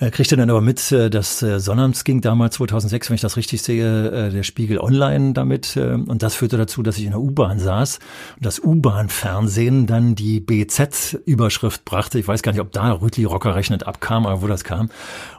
Er 0.00 0.12
kriegte 0.12 0.36
dann 0.36 0.48
aber 0.48 0.60
mit, 0.60 0.92
äh, 0.92 1.10
dass 1.10 1.42
äh, 1.42 1.58
Sonnabends 1.58 2.04
ging 2.04 2.20
damals 2.20 2.54
2006, 2.54 3.10
wenn 3.10 3.16
ich 3.16 3.20
das 3.20 3.36
richtig 3.36 3.62
sehe, 3.62 4.10
äh, 4.10 4.30
der 4.30 4.44
Spiegel 4.44 4.78
online 4.78 5.32
damit. 5.32 5.76
Und 5.76 6.22
das 6.22 6.36
führte 6.36 6.56
dazu, 6.56 6.84
dass 6.84 6.98
ich 6.98 7.04
in 7.04 7.10
der 7.10 7.20
U-Bahn 7.20 7.58
saß 7.58 7.98
und 8.36 8.46
das 8.46 8.60
U-Bahn-Fernsehen 8.62 9.88
dann 9.88 10.14
die 10.14 10.38
BZ-Überschrift 10.38 11.84
brachte. 11.84 12.20
Ich 12.20 12.28
weiß 12.28 12.42
gar 12.42 12.52
nicht, 12.52 12.60
ob 12.60 12.70
da 12.70 12.92
Rütli 12.92 13.24
Rocker 13.24 13.56
rechnet 13.56 13.88
abkam, 13.88 14.26
aber 14.26 14.42
wo 14.42 14.46
das 14.46 14.62
kam. 14.62 14.88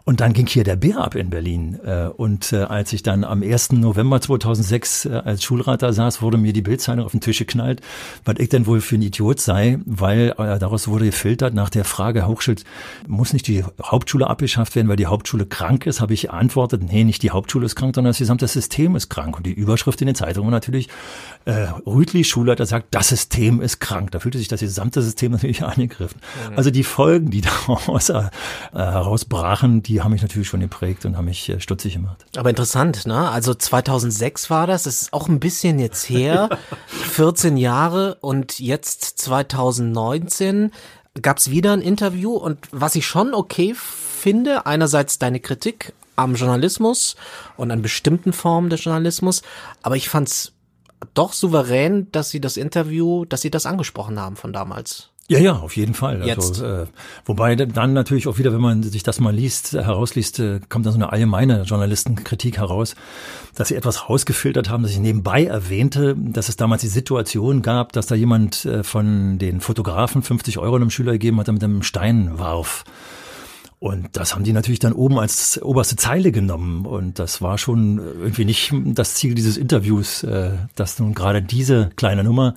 Und 0.03 0.19
dann 0.19 0.33
ging 0.33 0.47
hier 0.47 0.63
der 0.63 0.75
Bär 0.75 0.97
ab 0.97 1.15
in 1.15 1.29
Berlin. 1.29 1.75
Und 2.17 2.51
als 2.51 2.93
ich 2.93 3.03
dann 3.03 3.23
am 3.23 3.43
1. 3.43 3.73
November 3.73 4.19
2006 4.19 5.05
als 5.05 5.43
Schulrat 5.43 5.83
da 5.83 5.93
saß, 5.93 6.23
wurde 6.23 6.37
mir 6.37 6.51
die 6.51 6.63
Bildzeitung 6.63 7.05
auf 7.05 7.11
den 7.11 7.21
Tisch 7.21 7.37
geknallt, 7.37 7.81
was 8.25 8.35
ich 8.39 8.49
denn 8.49 8.65
wohl 8.65 8.81
für 8.81 8.95
ein 8.95 9.03
Idiot 9.03 9.39
sei, 9.39 9.77
weil 9.85 10.33
daraus 10.35 10.87
wurde 10.87 11.05
gefiltert 11.05 11.53
nach 11.53 11.69
der 11.69 11.85
Frage, 11.85 12.25
Hochschild, 12.25 12.63
muss 13.07 13.33
nicht 13.33 13.45
die 13.47 13.63
Hauptschule 13.83 14.25
abgeschlossen 14.27 14.48
abgeschafft 14.49 14.75
werden, 14.75 14.87
weil 14.87 14.95
die 14.95 15.05
Hauptschule 15.05 15.45
krank 15.45 15.85
ist, 15.85 16.01
habe 16.01 16.13
ich 16.13 16.23
geantwortet, 16.23 16.81
nee, 16.83 17.03
nicht 17.03 17.21
die 17.21 17.31
Hauptschule 17.31 17.65
ist 17.65 17.75
krank, 17.75 17.95
sondern 17.95 18.09
das 18.09 18.17
gesamte 18.17 18.47
System 18.47 18.95
ist 18.95 19.09
krank. 19.09 19.37
Und 19.37 19.45
die 19.45 19.53
Überschrift 19.53 20.01
in 20.01 20.07
den 20.07 20.15
Zeitungen 20.15 20.47
war 20.47 20.51
natürlich, 20.51 20.89
äh, 21.45 21.67
Rüdli, 21.85 22.23
Schulleiter 22.23 22.65
sagt, 22.65 22.87
das 22.91 23.09
System 23.09 23.61
ist 23.61 23.79
krank. 23.79 24.11
Da 24.11 24.19
fühlte 24.19 24.37
sich 24.37 24.47
das 24.47 24.59
gesamte 24.59 25.01
System 25.01 25.31
natürlich 25.33 25.63
angegriffen. 25.63 26.19
Mhm. 26.49 26.57
Also 26.57 26.71
die 26.71 26.83
Folgen, 26.83 27.29
die 27.29 27.41
daraus 27.67 28.09
äh, 28.09 28.23
herausbrachen, 28.73 29.83
die 29.83 30.01
haben 30.01 30.11
mich 30.11 30.21
natürlich 30.21 30.47
schon 30.47 30.61
geprägt 30.61 31.05
und 31.05 31.15
haben 31.15 31.25
mich 31.25 31.47
äh, 31.49 31.59
stutzig 31.59 31.93
gemacht. 31.93 32.25
Aber 32.35 32.49
interessant, 32.49 33.05
ne? 33.05 33.29
Also 33.29 33.53
2006 33.53 34.49
war 34.49 34.67
das, 34.67 34.83
das 34.83 35.03
ist 35.03 35.13
auch 35.13 35.27
ein 35.29 35.39
bisschen 35.39 35.79
jetzt 35.79 36.09
her, 36.09 36.49
14 36.87 37.57
Jahre 37.57 38.17
und 38.21 38.59
jetzt 38.59 39.19
2019 39.19 40.71
gab 41.21 41.38
es 41.38 41.51
wieder 41.51 41.73
ein 41.73 41.81
Interview 41.81 42.33
und 42.33 42.59
was 42.71 42.95
ich 42.95 43.05
schon 43.05 43.33
okay 43.33 43.75
finde, 43.75 44.65
einerseits 44.65 45.19
deine 45.19 45.39
Kritik 45.39 45.93
am 46.15 46.35
Journalismus 46.35 47.15
und 47.57 47.71
an 47.71 47.81
bestimmten 47.81 48.33
Formen 48.33 48.69
des 48.69 48.83
Journalismus, 48.83 49.41
aber 49.81 49.95
ich 49.95 50.09
fand's 50.09 50.51
doch 51.13 51.33
souverän, 51.33 52.11
dass 52.11 52.29
sie 52.29 52.41
das 52.41 52.57
Interview, 52.57 53.25
dass 53.25 53.41
sie 53.41 53.51
das 53.51 53.65
angesprochen 53.65 54.19
haben 54.19 54.35
von 54.35 54.51
damals. 54.51 55.09
Ja, 55.29 55.38
ja, 55.38 55.53
auf 55.53 55.77
jeden 55.77 55.93
Fall. 55.93 56.24
Also, 56.24 56.65
äh, 56.65 56.88
wobei 57.24 57.55
dann 57.55 57.93
natürlich 57.93 58.27
auch 58.27 58.39
wieder, 58.39 58.51
wenn 58.51 58.62
man 58.62 58.81
sich 58.81 59.03
das 59.03 59.19
mal 59.19 59.33
liest, 59.33 59.74
herausliest, 59.74 60.39
äh, 60.39 60.59
kommt 60.69 60.88
dann 60.88 60.93
so 60.93 60.98
eine 60.98 61.12
allgemeine 61.12 61.62
Journalistenkritik 61.62 62.57
heraus, 62.57 62.95
dass 63.53 63.67
sie 63.67 63.75
etwas 63.75 64.09
rausgefiltert 64.09 64.69
haben, 64.69 64.81
dass 64.81 64.91
ich 64.91 65.00
nebenbei 65.00 65.45
erwähnte, 65.45 66.15
dass 66.17 66.50
es 66.50 66.57
damals 66.57 66.81
die 66.81 66.88
Situation 66.88 67.62
gab, 67.62 67.93
dass 67.93 68.07
da 68.07 68.15
jemand 68.15 68.65
äh, 68.65 68.83
von 68.83 69.38
den 69.38 69.62
Fotografen 69.62 70.24
50 70.24 70.57
Euro 70.57 70.77
einem 70.77 70.89
Schüler 70.89 71.12
gegeben 71.12 71.39
hat, 71.39 71.45
der 71.45 71.53
mit 71.53 71.63
einem 71.63 71.83
Stein 71.83 72.39
warf. 72.39 72.83
Und 73.79 74.17
das 74.17 74.36
haben 74.36 74.43
die 74.43 74.51
natürlich 74.51 74.79
dann 74.79 74.91
oben 74.91 75.19
als 75.19 75.62
oberste 75.62 75.95
Zeile 75.95 76.33
genommen. 76.33 76.86
Und 76.86 77.17
das 77.17 77.41
war 77.41 77.57
schon 77.57 77.98
irgendwie 77.98 78.43
nicht 78.43 78.74
das 78.74 79.15
Ziel 79.15 79.36
dieses 79.36 79.55
Interviews, 79.55 80.24
äh, 80.24 80.51
dass 80.75 81.00
nun 81.00 81.13
gerade 81.13 81.41
diese 81.41 81.89
kleine 81.95 82.25
Nummer, 82.25 82.55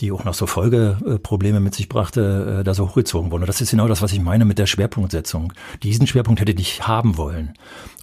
die 0.00 0.10
auch 0.10 0.24
noch 0.24 0.32
so 0.32 0.46
Folgeprobleme 0.46 1.60
mit 1.60 1.74
sich 1.74 1.90
brachte, 1.90 2.60
äh, 2.60 2.64
da 2.64 2.72
so 2.72 2.88
hochgezogen 2.88 3.30
wurde. 3.30 3.42
Und 3.42 3.48
das 3.48 3.60
ist 3.60 3.72
genau 3.72 3.88
das, 3.88 4.00
was 4.00 4.14
ich 4.14 4.20
meine 4.20 4.46
mit 4.46 4.58
der 4.58 4.66
Schwerpunktsetzung. 4.66 5.52
Diesen 5.82 6.06
Schwerpunkt 6.06 6.40
hätte 6.40 6.52
ich 6.52 6.58
nicht 6.58 6.88
haben 6.88 7.18
wollen. 7.18 7.52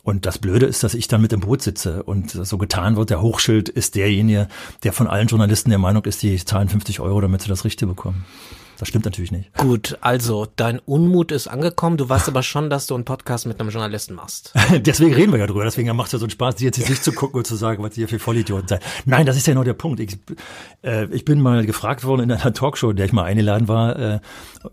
Und 0.03 0.27
das 0.27 0.37
Blöde 0.37 0.67
ist, 0.67 0.83
dass 0.83 0.93
ich 0.93 1.07
dann 1.07 1.21
mit 1.21 1.33
im 1.33 1.41
Boot 1.41 1.63
sitze 1.63 2.03
und 2.03 2.29
so 2.29 2.59
getan 2.59 2.95
wird, 2.95 3.09
der 3.09 3.21
Hochschild 3.21 3.69
ist 3.69 3.95
derjenige, 3.95 4.47
der 4.83 4.93
von 4.93 5.07
allen 5.07 5.27
Journalisten 5.27 5.71
der 5.71 5.79
Meinung 5.79 6.05
ist, 6.05 6.21
die 6.21 6.43
zahlen 6.43 6.69
50 6.69 6.99
Euro, 6.99 7.21
damit 7.21 7.41
sie 7.41 7.49
das 7.49 7.65
Richtige 7.65 7.87
bekommen. 7.87 8.25
Das 8.81 8.87
stimmt 8.87 9.05
natürlich 9.05 9.31
nicht. 9.31 9.55
Gut, 9.57 9.99
also 10.01 10.47
dein 10.55 10.79
Unmut 10.79 11.31
ist 11.31 11.47
angekommen. 11.47 11.97
Du 11.97 12.09
weißt 12.09 12.27
aber 12.27 12.41
schon, 12.41 12.71
dass 12.71 12.87
du 12.87 12.95
einen 12.95 13.05
Podcast 13.05 13.45
mit 13.45 13.59
einem 13.59 13.69
Journalisten 13.69 14.15
machst. 14.15 14.55
deswegen 14.71 15.13
reden 15.13 15.31
wir 15.31 15.37
ja 15.37 15.45
drüber. 15.45 15.63
Deswegen 15.63 15.95
macht 15.95 16.07
es 16.07 16.13
ja 16.13 16.17
so 16.17 16.25
einen 16.25 16.31
Spaß, 16.31 16.55
dir 16.55 16.65
jetzt 16.65 16.89
nicht 16.89 17.03
zu 17.03 17.11
gucken 17.11 17.37
und 17.37 17.45
zu 17.45 17.55
sagen, 17.55 17.83
was 17.83 17.95
ihr 17.95 18.07
für 18.07 18.17
Vollidioten 18.17 18.67
seid. 18.67 18.81
Nein, 19.05 19.27
das 19.27 19.37
ist 19.37 19.45
ja 19.45 19.53
genau 19.53 19.63
der 19.63 19.75
Punkt. 19.75 19.99
Ich, 19.99 20.17
äh, 20.83 21.05
ich 21.13 21.25
bin 21.25 21.41
mal 21.41 21.63
gefragt 21.63 22.05
worden 22.05 22.21
in 22.21 22.31
einer 22.31 22.53
Talkshow, 22.53 22.89
in 22.89 22.95
der 22.95 23.05
ich 23.05 23.13
mal 23.13 23.25
eingeladen 23.25 23.67
war, 23.67 23.99
äh, 23.99 24.19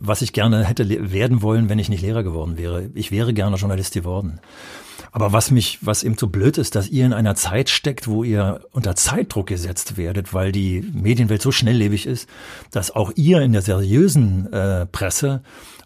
was 0.01 0.23
ich 0.23 0.33
gerne 0.33 0.65
hätte 0.65 0.89
werden 1.13 1.43
wollen, 1.43 1.69
wenn 1.69 1.79
ich 1.79 1.91
nicht 1.91 2.01
Lehrer 2.01 2.23
geworden 2.23 2.57
wäre. 2.57 2.89
Ich 2.95 3.11
wäre 3.11 3.35
gerne 3.35 3.57
Journalist 3.57 3.93
geworden. 3.93 4.41
Aber 5.13 5.33
was 5.33 5.51
mich, 5.51 5.79
was 5.81 6.03
eben 6.03 6.17
so 6.19 6.29
blöd 6.29 6.59
ist, 6.59 6.75
dass 6.75 6.89
ihr 6.89 7.07
in 7.07 7.13
einer 7.13 7.35
Zeit 7.35 7.71
steckt, 7.71 8.09
wo 8.09 8.25
ihr 8.25 8.61
unter 8.73 8.95
Zeitdruck 8.97 9.47
gesetzt 9.47 9.97
werdet, 9.97 10.35
weil 10.35 10.53
die 10.53 10.83
Medienwelt 10.93 11.43
so 11.43 11.53
schnelllebig 11.53 12.07
ist, 12.07 12.29
dass 12.71 12.91
auch 12.91 13.13
ihr 13.17 13.41
in 13.41 13.53
der 13.53 13.63
seriösen 13.63 14.53
äh, 14.53 14.87
Presse 14.87 15.43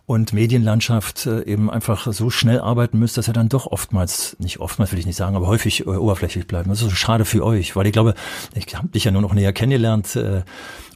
und 0.06 0.32
Medienlandschaft 0.32 1.26
äh, 1.26 1.42
eben 1.44 1.70
einfach 1.70 2.12
so 2.12 2.28
schnell 2.28 2.60
arbeiten 2.60 2.98
müsst, 2.98 3.16
dass 3.16 3.28
er 3.28 3.34
dann 3.34 3.48
doch 3.48 3.66
oftmals, 3.66 4.36
nicht 4.40 4.58
oftmals 4.60 4.92
will 4.92 4.98
ich 4.98 5.06
nicht 5.06 5.16
sagen, 5.16 5.36
aber 5.36 5.46
häufig 5.46 5.86
äh, 5.86 5.90
oberflächlich 5.90 6.46
bleibt. 6.46 6.68
Das 6.68 6.82
ist 6.82 6.90
so 6.90 6.94
schade 6.94 7.24
für 7.24 7.44
euch, 7.44 7.76
weil 7.76 7.86
ich 7.86 7.92
glaube, 7.92 8.14
ich 8.54 8.74
habe 8.76 8.88
dich 8.88 9.04
ja 9.04 9.10
nur 9.10 9.22
noch 9.22 9.32
näher 9.34 9.52
kennengelernt 9.52 10.16
äh, 10.16 10.42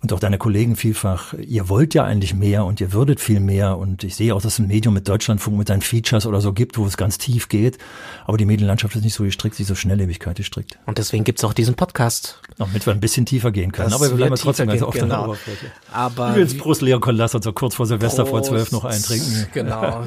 und 0.06 0.12
auch 0.12 0.20
deine 0.20 0.38
Kollegen 0.38 0.76
vielfach. 0.76 1.34
Ihr 1.34 1.68
wollt 1.68 1.92
ja 1.92 2.04
eigentlich 2.04 2.32
mehr 2.32 2.64
und 2.64 2.80
ihr 2.80 2.92
würdet 2.92 3.18
viel 3.18 3.40
mehr 3.40 3.76
und 3.76 4.04
ich 4.04 4.14
sehe 4.14 4.32
auch, 4.34 4.40
dass 4.40 4.52
es 4.52 4.58
ein 4.60 4.68
Medium 4.68 4.94
mit 4.94 5.08
Deutschlandfunk 5.08 5.58
mit 5.58 5.66
seinen 5.66 5.82
Features 5.82 6.26
oder 6.26 6.40
so 6.40 6.52
gibt, 6.52 6.78
wo 6.78 6.86
es 6.86 6.96
ganz 6.96 7.18
tief 7.18 7.48
geht, 7.48 7.78
aber 8.24 8.38
die 8.38 8.44
Medienlandschaft 8.44 8.94
ist 8.94 9.02
nicht 9.02 9.14
so 9.14 9.24
gestrickt, 9.24 9.56
sie 9.56 9.64
ist 9.64 9.68
so 9.68 9.74
Schnelllebigkeit 9.74 10.36
gestrickt. 10.36 10.78
Und 10.86 10.98
deswegen 10.98 11.24
gibt's 11.24 11.42
auch 11.42 11.52
diesen 11.52 11.74
Podcast. 11.74 12.40
Damit 12.56 12.86
wir 12.86 12.92
ein 12.92 13.00
bisschen 13.00 13.26
tiefer 13.26 13.50
gehen 13.50 13.72
können, 13.72 13.90
Das 13.90 14.00
aber 14.00 14.10
wir 14.10 14.16
bleiben 14.16 14.32
wir 14.32 14.38
trotzdem 14.38 14.68
ganz 14.68 14.82
auf 14.82 14.94
gehen, 14.94 15.08
der 15.08 15.16
genau. 15.16 15.24
Oberfläche. 15.30 15.72
Aber 15.92 16.30
Übrigens, 16.30 16.56
Prost 16.56 16.82
Leon 16.82 17.00
Kon, 17.00 17.16
lass 17.16 17.34
uns 17.34 17.44
so 17.44 17.52
kurz 17.52 17.74
vor 17.74 17.86
Silvester 17.86 18.26
vor 18.26 18.38
Prost. 18.38 18.50
zwölf 18.50 18.70
noch 18.70 18.84
eintrinken. 18.84 19.48
Genau. 19.52 20.04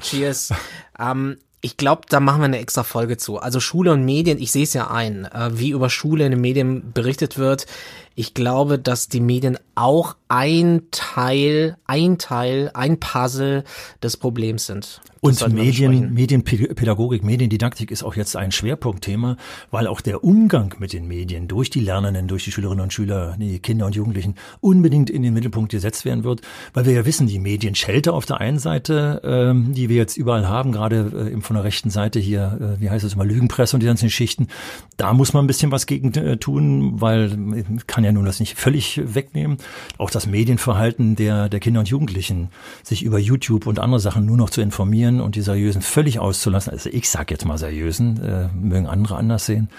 Cheers. 0.00 0.54
Ähm, 0.98 1.36
ich 1.64 1.78
glaube, 1.78 2.02
da 2.10 2.20
machen 2.20 2.40
wir 2.40 2.44
eine 2.44 2.58
extra 2.58 2.82
Folge 2.82 3.16
zu. 3.16 3.38
Also 3.38 3.58
Schule 3.58 3.90
und 3.92 4.04
Medien, 4.04 4.38
ich 4.38 4.52
sehe 4.52 4.64
es 4.64 4.74
ja 4.74 4.90
ein, 4.90 5.24
äh, 5.24 5.50
wie 5.58 5.70
über 5.70 5.88
Schule 5.88 6.26
in 6.26 6.30
den 6.30 6.40
Medien 6.42 6.92
berichtet 6.92 7.38
wird. 7.38 7.64
Ich 8.14 8.34
glaube, 8.34 8.78
dass 8.78 9.08
die 9.08 9.20
Medien 9.20 9.58
auch 9.74 10.16
ein 10.28 10.82
Teil, 10.90 11.76
ein 11.86 12.18
Teil, 12.18 12.70
ein 12.74 13.00
Puzzle 13.00 13.64
des 14.02 14.16
Problems 14.16 14.66
sind. 14.66 15.00
Das 15.22 15.42
Und 15.42 15.54
Medien. 15.54 16.12
Medienpädagogik, 16.12 17.24
Mediendidaktik 17.24 17.90
ist 17.90 18.02
auch 18.02 18.14
jetzt 18.14 18.36
ein 18.36 18.52
Schwerpunktthema, 18.52 19.38
weil 19.70 19.86
auch 19.86 20.02
der 20.02 20.22
Umgang 20.22 20.74
mit 20.78 20.92
den 20.92 21.08
Medien 21.08 21.48
durch 21.48 21.70
die 21.70 21.80
Lernenden, 21.80 22.28
durch 22.28 22.44
die 22.44 22.52
Schülerinnen 22.52 22.82
und 22.82 22.92
Schüler, 22.92 23.34
die 23.38 23.58
Kinder 23.58 23.86
und 23.86 23.94
Jugendlichen 23.94 24.34
unbedingt 24.60 25.08
in 25.08 25.22
den 25.22 25.32
Mittelpunkt 25.32 25.70
gesetzt 25.70 26.04
werden 26.04 26.24
wird, 26.24 26.42
weil 26.74 26.84
wir 26.84 26.92
ja 26.92 27.06
wissen, 27.06 27.26
die 27.26 27.38
Medienschelte 27.38 28.12
auf 28.12 28.26
der 28.26 28.40
einen 28.40 28.58
Seite, 28.58 29.22
ähm, 29.24 29.72
die 29.72 29.88
wir 29.88 29.96
jetzt 29.96 30.18
überall 30.18 30.46
haben, 30.46 30.72
gerade 30.72 31.30
äh, 31.34 31.40
von 31.40 31.54
der 31.54 31.64
rechten 31.64 31.88
Seite 31.88 32.20
hier, 32.20 32.76
äh, 32.76 32.80
wie 32.82 32.90
heißt 32.90 33.04
es 33.04 33.14
immer, 33.14 33.24
Lügenpresse 33.24 33.76
und 33.76 33.80
die 33.80 33.86
ganzen 33.86 34.10
Schichten, 34.10 34.48
da 34.98 35.14
muss 35.14 35.32
man 35.32 35.44
ein 35.44 35.48
bisschen 35.48 35.70
was 35.70 35.86
gegen 35.86 36.12
äh, 36.12 36.36
tun, 36.36 37.00
weil 37.00 37.32
äh, 37.56 37.64
kann 38.04 38.12
ja 38.12 38.12
nun 38.12 38.26
das 38.26 38.38
nicht 38.38 38.58
völlig 38.58 39.00
wegnehmen. 39.02 39.56
Auch 39.96 40.10
das 40.10 40.26
Medienverhalten 40.26 41.16
der, 41.16 41.48
der 41.48 41.58
Kinder 41.58 41.80
und 41.80 41.88
Jugendlichen, 41.88 42.50
sich 42.82 43.02
über 43.02 43.18
YouTube 43.18 43.66
und 43.66 43.78
andere 43.78 43.98
Sachen 43.98 44.26
nur 44.26 44.36
noch 44.36 44.50
zu 44.50 44.60
informieren 44.60 45.22
und 45.22 45.36
die 45.36 45.40
seriösen 45.40 45.80
völlig 45.80 46.18
auszulassen, 46.18 46.70
also 46.70 46.90
ich 46.90 47.08
sag 47.08 47.30
jetzt 47.30 47.46
mal 47.46 47.56
seriösen, 47.56 48.22
äh, 48.22 48.48
mögen 48.54 48.86
andere 48.86 49.16
anders 49.16 49.46
sehen, 49.46 49.70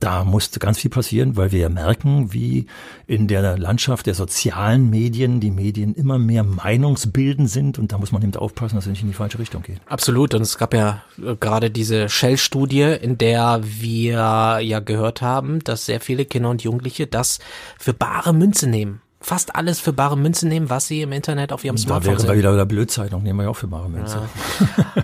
da 0.00 0.24
musste 0.24 0.60
ganz 0.60 0.78
viel 0.78 0.90
passieren, 0.90 1.36
weil 1.36 1.52
wir 1.52 1.60
ja 1.60 1.68
merken, 1.68 2.32
wie 2.32 2.66
in 3.06 3.26
der 3.28 3.56
Landschaft 3.56 4.06
der 4.06 4.14
sozialen 4.14 4.90
Medien 4.90 5.40
die 5.40 5.50
Medien 5.50 5.94
immer 5.94 6.18
mehr 6.18 6.44
meinungsbildend 6.44 7.48
sind 7.48 7.78
und 7.78 7.92
da 7.92 7.98
muss 7.98 8.12
man 8.12 8.22
eben 8.22 8.34
aufpassen, 8.36 8.76
dass 8.76 8.84
es 8.84 8.90
nicht 8.90 9.02
in 9.02 9.08
die 9.08 9.14
falsche 9.14 9.38
Richtung 9.38 9.62
geht. 9.62 9.80
Absolut. 9.86 10.34
Und 10.34 10.42
es 10.42 10.58
gab 10.58 10.74
ja 10.74 11.02
äh, 11.18 11.36
gerade 11.36 11.70
diese 11.70 12.08
Shell-Studie, 12.08 12.96
in 13.00 13.18
der 13.18 13.60
wir 13.62 14.58
ja 14.60 14.80
gehört 14.80 15.22
haben, 15.22 15.60
dass 15.64 15.86
sehr 15.86 16.00
viele 16.00 16.24
Kinder 16.24 16.50
und 16.50 16.62
Jugendliche 16.62 17.06
das 17.06 17.38
für 17.78 17.94
bare 17.94 18.34
Münze 18.34 18.68
nehmen. 18.68 19.00
Fast 19.20 19.56
alles 19.56 19.80
für 19.80 19.94
bare 19.94 20.18
Münze 20.18 20.46
nehmen, 20.46 20.68
was 20.68 20.86
sie 20.86 21.00
im 21.00 21.12
Internet 21.12 21.50
auf 21.50 21.64
ihrem 21.64 21.76
Da 21.76 21.82
Smartphone 21.82 22.18
wären 22.18 22.28
wir 22.28 22.36
wieder 22.36 22.50
bei 22.50 22.56
der 22.58 22.66
Blödzeitung, 22.66 23.22
nehmen 23.22 23.38
wir 23.38 23.44
ja 23.44 23.48
auch 23.48 23.56
für 23.56 23.68
bare 23.68 23.88
Münze. 23.88 24.28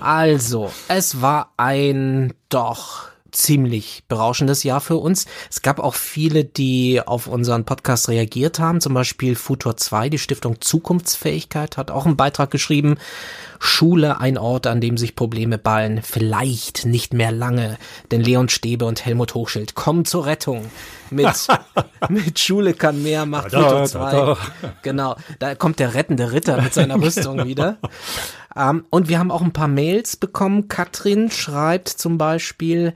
Also, 0.00 0.70
es 0.88 1.23
war 1.23 1.54
ein 1.56 2.35
doch 2.50 3.11
ziemlich 3.32 4.02
berauschendes 4.08 4.62
Jahr 4.62 4.80
für 4.80 4.96
uns. 4.96 5.26
Es 5.50 5.62
gab 5.62 5.78
auch 5.78 5.94
viele, 5.94 6.44
die 6.44 7.00
auf 7.04 7.26
unseren 7.26 7.64
Podcast 7.64 8.08
reagiert 8.08 8.58
haben. 8.58 8.80
Zum 8.80 8.94
Beispiel 8.94 9.37
Futur 9.37 9.76
2, 9.76 10.08
die 10.08 10.18
Stiftung 10.18 10.60
Zukunftsfähigkeit, 10.60 11.76
hat 11.76 11.90
auch 11.90 12.06
einen 12.06 12.16
Beitrag 12.16 12.50
geschrieben. 12.50 12.96
Schule, 13.58 14.20
ein 14.20 14.38
Ort, 14.38 14.66
an 14.66 14.80
dem 14.80 14.96
sich 14.96 15.14
Probleme 15.14 15.58
ballen. 15.58 16.00
Vielleicht 16.02 16.87
nicht 16.87 17.12
mehr 17.12 17.30
lange. 17.30 17.78
Denn 18.10 18.22
Leon 18.22 18.49
Stäbe 18.49 18.87
und 18.87 19.04
Helmut 19.04 19.34
Hochschild 19.34 19.75
kommen 19.75 20.04
zur 20.04 20.26
Rettung. 20.26 20.64
Mit, 21.10 21.46
mit 22.08 22.38
Schule 22.38 22.72
kann 22.72 23.02
mehr, 23.02 23.26
macht 23.26 23.50
Futur 23.50 23.80
da, 23.80 23.84
2. 23.84 24.10
da. 24.12 24.38
Genau, 24.82 25.16
da 25.38 25.54
kommt 25.54 25.78
der 25.78 25.94
rettende 25.94 26.32
Ritter 26.32 26.60
mit 26.62 26.72
seiner 26.72 27.00
Rüstung 27.00 27.44
wieder. 27.46 27.78
Ähm, 28.56 28.84
und 28.90 29.08
wir 29.08 29.18
haben 29.18 29.30
auch 29.30 29.42
ein 29.42 29.52
paar 29.52 29.68
Mails 29.68 30.16
bekommen. 30.16 30.68
Katrin 30.68 31.30
schreibt 31.30 31.88
zum 31.88 32.18
Beispiel, 32.18 32.94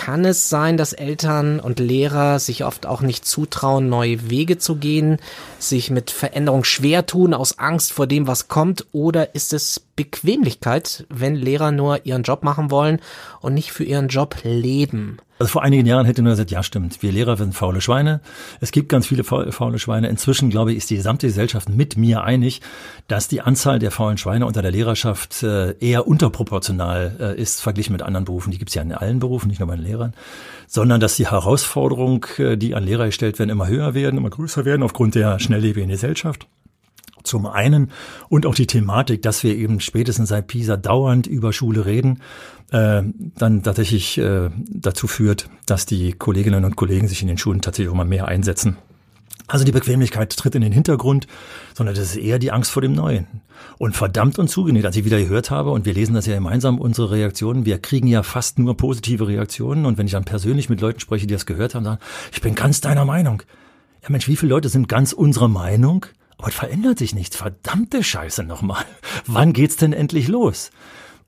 kann 0.00 0.24
es 0.24 0.48
sein, 0.48 0.78
dass 0.78 0.94
Eltern 0.94 1.60
und 1.60 1.78
Lehrer 1.78 2.38
sich 2.38 2.64
oft 2.64 2.86
auch 2.86 3.02
nicht 3.02 3.26
zutrauen, 3.26 3.90
neue 3.90 4.30
Wege 4.30 4.56
zu 4.56 4.76
gehen, 4.76 5.18
sich 5.58 5.90
mit 5.90 6.10
Veränderung 6.10 6.64
schwer 6.64 7.04
tun 7.04 7.34
aus 7.34 7.58
Angst 7.58 7.92
vor 7.92 8.06
dem, 8.06 8.26
was 8.26 8.48
kommt? 8.48 8.86
Oder 8.92 9.34
ist 9.34 9.52
es 9.52 9.78
Bequemlichkeit, 9.96 11.04
wenn 11.10 11.34
Lehrer 11.34 11.70
nur 11.70 12.06
ihren 12.06 12.22
Job 12.22 12.44
machen 12.44 12.70
wollen 12.70 13.00
und 13.42 13.52
nicht 13.52 13.72
für 13.72 13.84
ihren 13.84 14.08
Job 14.08 14.36
leben? 14.42 15.18
Also 15.40 15.52
vor 15.52 15.62
einigen 15.62 15.86
Jahren 15.86 16.04
hätte 16.04 16.20
nur 16.20 16.32
gesagt, 16.32 16.50
ja 16.50 16.62
stimmt, 16.62 17.02
wir 17.02 17.12
Lehrer 17.12 17.38
sind 17.38 17.54
faule 17.54 17.80
Schweine. 17.80 18.20
Es 18.60 18.72
gibt 18.72 18.90
ganz 18.90 19.06
viele 19.06 19.22
faul- 19.24 19.50
faule 19.52 19.78
Schweine. 19.78 20.08
Inzwischen, 20.08 20.50
glaube 20.50 20.72
ich, 20.72 20.76
ist 20.76 20.90
die 20.90 20.96
gesamte 20.96 21.28
Gesellschaft 21.28 21.70
mit 21.70 21.96
mir 21.96 22.24
einig, 22.24 22.60
dass 23.08 23.26
die 23.26 23.40
Anzahl 23.40 23.78
der 23.78 23.90
faulen 23.90 24.18
Schweine 24.18 24.44
unter 24.44 24.60
der 24.60 24.70
Lehrerschaft 24.70 25.42
äh, 25.42 25.72
eher 25.78 26.06
unterproportional 26.06 27.16
äh, 27.18 27.40
ist, 27.40 27.62
verglichen 27.62 27.92
mit 27.92 28.02
anderen 28.02 28.26
Berufen. 28.26 28.50
Die 28.50 28.58
gibt 28.58 28.68
es 28.68 28.74
ja 28.74 28.82
in 28.82 28.92
allen 28.92 29.18
Berufen, 29.18 29.48
nicht 29.48 29.60
nur 29.60 29.68
bei 29.68 29.76
den 29.76 29.84
Lehrern. 29.86 30.12
Sondern 30.66 31.00
dass 31.00 31.16
die 31.16 31.30
Herausforderungen, 31.30 32.20
äh, 32.36 32.58
die 32.58 32.74
an 32.74 32.84
Lehrer 32.84 33.06
gestellt 33.06 33.38
werden, 33.38 33.48
immer 33.48 33.66
höher 33.66 33.94
werden, 33.94 34.18
immer 34.18 34.28
größer 34.28 34.66
werden 34.66 34.82
aufgrund 34.82 35.14
der 35.14 35.38
schnelllebigen 35.38 35.88
Gesellschaft. 35.88 36.46
Zum 37.22 37.46
einen 37.46 37.90
und 38.28 38.46
auch 38.46 38.54
die 38.54 38.66
Thematik, 38.66 39.22
dass 39.22 39.42
wir 39.42 39.56
eben 39.56 39.80
spätestens 39.80 40.28
seit 40.28 40.46
Pisa 40.46 40.76
dauernd 40.76 41.26
über 41.26 41.52
Schule 41.52 41.86
reden, 41.86 42.20
äh, 42.70 43.02
dann 43.36 43.62
tatsächlich 43.62 44.18
äh, 44.18 44.50
dazu 44.68 45.06
führt, 45.06 45.48
dass 45.66 45.86
die 45.86 46.12
Kolleginnen 46.12 46.64
und 46.64 46.76
Kollegen 46.76 47.08
sich 47.08 47.22
in 47.22 47.28
den 47.28 47.38
Schulen 47.38 47.60
tatsächlich 47.60 47.90
auch 47.90 47.96
mal 47.96 48.04
mehr 48.04 48.28
einsetzen. 48.28 48.76
Also 49.50 49.64
die 49.64 49.72
Bequemlichkeit 49.72 50.36
tritt 50.36 50.54
in 50.54 50.62
den 50.62 50.72
Hintergrund, 50.72 51.26
sondern 51.74 51.96
das 51.96 52.04
ist 52.04 52.16
eher 52.16 52.38
die 52.38 52.52
Angst 52.52 52.70
vor 52.70 52.82
dem 52.82 52.92
Neuen. 52.92 53.26
Und 53.78 53.96
verdammt 53.96 54.38
und 54.38 54.48
zugenäht, 54.48 54.86
als 54.86 54.94
ich 54.94 55.04
wieder 55.04 55.18
gehört 55.18 55.50
habe, 55.50 55.72
und 55.72 55.86
wir 55.86 55.92
lesen 55.92 56.14
das 56.14 56.26
ja 56.26 56.34
gemeinsam, 56.36 56.78
unsere 56.78 57.10
Reaktionen, 57.10 57.66
wir 57.66 57.78
kriegen 57.78 58.06
ja 58.06 58.22
fast 58.22 58.60
nur 58.60 58.76
positive 58.76 59.26
Reaktionen. 59.26 59.86
Und 59.86 59.98
wenn 59.98 60.06
ich 60.06 60.12
dann 60.12 60.24
persönlich 60.24 60.68
mit 60.68 60.80
Leuten 60.80 61.00
spreche, 61.00 61.26
die 61.26 61.34
das 61.34 61.46
gehört 61.46 61.74
haben, 61.74 61.82
sagen, 61.82 62.00
ich 62.32 62.40
bin 62.40 62.54
ganz 62.54 62.80
deiner 62.80 63.04
Meinung. 63.04 63.42
Ja 64.04 64.10
Mensch, 64.10 64.28
wie 64.28 64.36
viele 64.36 64.50
Leute 64.50 64.68
sind 64.68 64.88
ganz 64.88 65.12
unserer 65.12 65.48
Meinung? 65.48 66.06
Es 66.46 66.54
verändert 66.54 66.98
sich 66.98 67.14
nichts. 67.14 67.36
Verdammte 67.36 68.02
Scheiße 68.02 68.44
nochmal. 68.44 68.84
Wann 69.26 69.52
geht's 69.52 69.76
denn 69.76 69.92
endlich 69.92 70.28
los? 70.28 70.70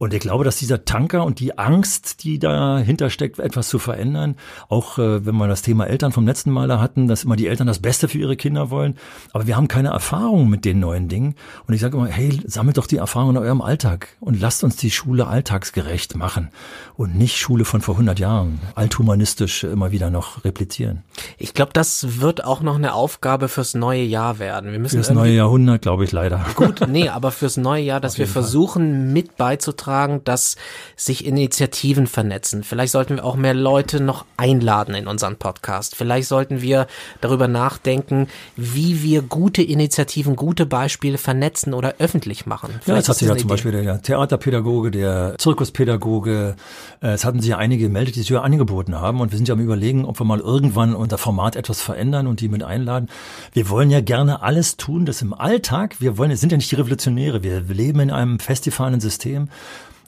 Und 0.03 0.13
ich 0.13 0.19
glaube, 0.19 0.43
dass 0.43 0.57
dieser 0.57 0.85
Tanker 0.85 1.25
und 1.25 1.39
die 1.39 1.59
Angst, 1.59 2.25
die 2.25 2.41
dahinter 2.41 3.09
steckt, 3.09 3.39
etwas 3.39 3.69
zu 3.69 3.79
verändern, 3.79 4.35
auch 4.69 4.99
äh, 4.99 5.25
wenn 5.25 5.37
wir 5.37 5.47
das 5.47 5.63
Thema 5.63 5.87
Eltern 5.87 6.11
vom 6.11 6.27
letzten 6.27 6.51
Mal 6.51 6.81
hatten, 6.81 7.07
dass 7.07 7.23
immer 7.23 7.37
die 7.37 7.47
Eltern 7.47 7.69
das 7.69 7.79
Beste 7.79 8.09
für 8.09 8.19
ihre 8.19 8.35
Kinder 8.35 8.71
wollen, 8.71 8.97
aber 9.33 9.47
wir 9.47 9.55
haben 9.57 9.69
keine 9.69 9.91
Erfahrung 9.91 10.51
mit 10.51 10.65
den 10.65 10.81
neuen 10.81 11.07
Dingen. 11.07 11.37
Und 11.69 11.75
ich 11.75 11.81
sage 11.81 11.97
immer, 11.97 12.09
hey, 12.09 12.37
sammelt 12.45 12.79
doch 12.79 12.89
die 12.89 12.97
Erfahrung 12.97 13.31
in 13.31 13.37
eurem 13.37 13.61
Alltag 13.61 14.09
und 14.19 14.41
lasst 14.41 14.65
uns 14.65 14.75
die 14.75 14.91
Schule 14.91 15.29
alltagsgerecht 15.29 16.17
machen 16.17 16.49
und 16.97 17.15
nicht 17.15 17.37
Schule 17.37 17.65
von 17.65 17.81
vor 17.81 17.95
100 17.95 18.19
Jahren, 18.19 18.59
althumanistisch 18.75 19.63
immer 19.63 19.93
wieder 19.93 20.11
noch 20.11 20.45
replizieren. 20.45 21.05
Ich 21.39 21.55
glaube, 21.55 21.75
das 21.75 22.21
wird 22.21 22.43
auch 22.43 22.61
noch 22.61 22.75
eine 22.75 22.95
Aufgabe 22.95 23.47
fürs 23.47 23.75
neue 23.75 24.03
Jahr 24.03 24.41
werden. 24.41 24.73
Wir 24.73 24.81
müssen 24.81 24.97
Für 24.97 24.99
das 24.99 25.11
irgendwie 25.11 25.29
neue 25.29 25.37
Jahrhundert, 25.37 25.83
glaube 25.83 26.03
ich, 26.03 26.11
leider. 26.11 26.45
Gut, 26.57 26.89
nee, 26.89 27.09
aber 27.09 27.31
fürs 27.31 27.57
neue 27.57 27.85
Jahr, 27.85 28.01
dass 28.01 28.19
wir 28.19 28.27
versuchen, 28.27 29.13
mit 29.13 29.37
beizutragen, 29.37 29.92
beitragen, 29.93 30.23
dass 30.25 30.57
sich 30.97 31.27
Initiativen 31.27 32.07
vernetzen. 32.07 32.63
Vielleicht 32.63 32.93
sollten 32.93 33.17
wir 33.17 33.25
auch 33.25 33.37
mehr 33.37 33.55
Leute 33.55 34.01
noch 34.01 34.25
einladen 34.37 34.95
in 34.95 35.07
unseren 35.07 35.37
Podcast. 35.37 35.97
Vielleicht 35.97 36.29
sollten 36.29 36.63
wir 36.63 36.87
darüber 37.21 37.47
nachdenken, 37.47 38.29
wie 38.57 39.03
wir 39.03 39.23
gute 39.23 39.63
Initiativen, 39.63 40.35
gute 40.35 40.65
Beispiele 40.65 41.19
vernetzen 41.19 41.75
oder 41.75 41.97
öffentlich 41.99 42.47
machen. 42.47 42.71
Vielleicht 42.71 42.89
ja, 42.89 42.97
jetzt 42.97 43.09
hat 43.09 43.17
sich 43.17 43.29
ja 43.29 43.37
zum 43.37 43.49
Beispiel 43.49 43.73
der 43.73 44.01
Theaterpädagoge, 44.01 44.91
der 44.91 45.35
Zirkuspädagoge, 45.39 46.57
äh, 47.03 47.09
es 47.09 47.25
hatten 47.25 47.41
sich 47.41 47.51
ja 47.51 47.59
einige 47.59 47.85
gemeldet, 47.85 48.17
die 48.17 48.21
sich 48.21 48.31
ja 48.31 48.41
angeboten 48.41 48.99
haben 48.99 49.21
und 49.21 49.31
wir 49.31 49.37
sind 49.37 49.49
ja 49.49 49.55
am 49.55 49.61
überlegen, 49.61 50.05
ob 50.05 50.19
wir 50.19 50.25
mal 50.25 50.41
irgendwann 50.41 50.95
unser 50.95 51.19
Format 51.19 51.57
etwas 51.57 51.83
verändern 51.83 52.27
und 52.27 52.41
die 52.41 52.49
mit 52.49 52.63
einladen. 52.63 53.09
Wir 53.53 53.69
wollen 53.69 53.91
ja 53.91 54.01
gerne 54.01 54.43
alles 54.43 54.77
tun, 54.77 55.05
das 55.05 55.21
im 55.21 55.35
Alltag, 55.35 55.97
wir 56.01 56.17
wollen, 56.17 56.31
wir 56.31 56.37
sind 56.37 56.53
ja 56.53 56.57
nicht 56.57 56.71
die 56.71 56.77
Revolutionäre, 56.77 57.43
wir 57.43 57.61
leben 57.61 58.01
in 58.01 58.11
einem 58.11 58.39
festgefahrenen 58.39 59.01
System, 59.01 59.49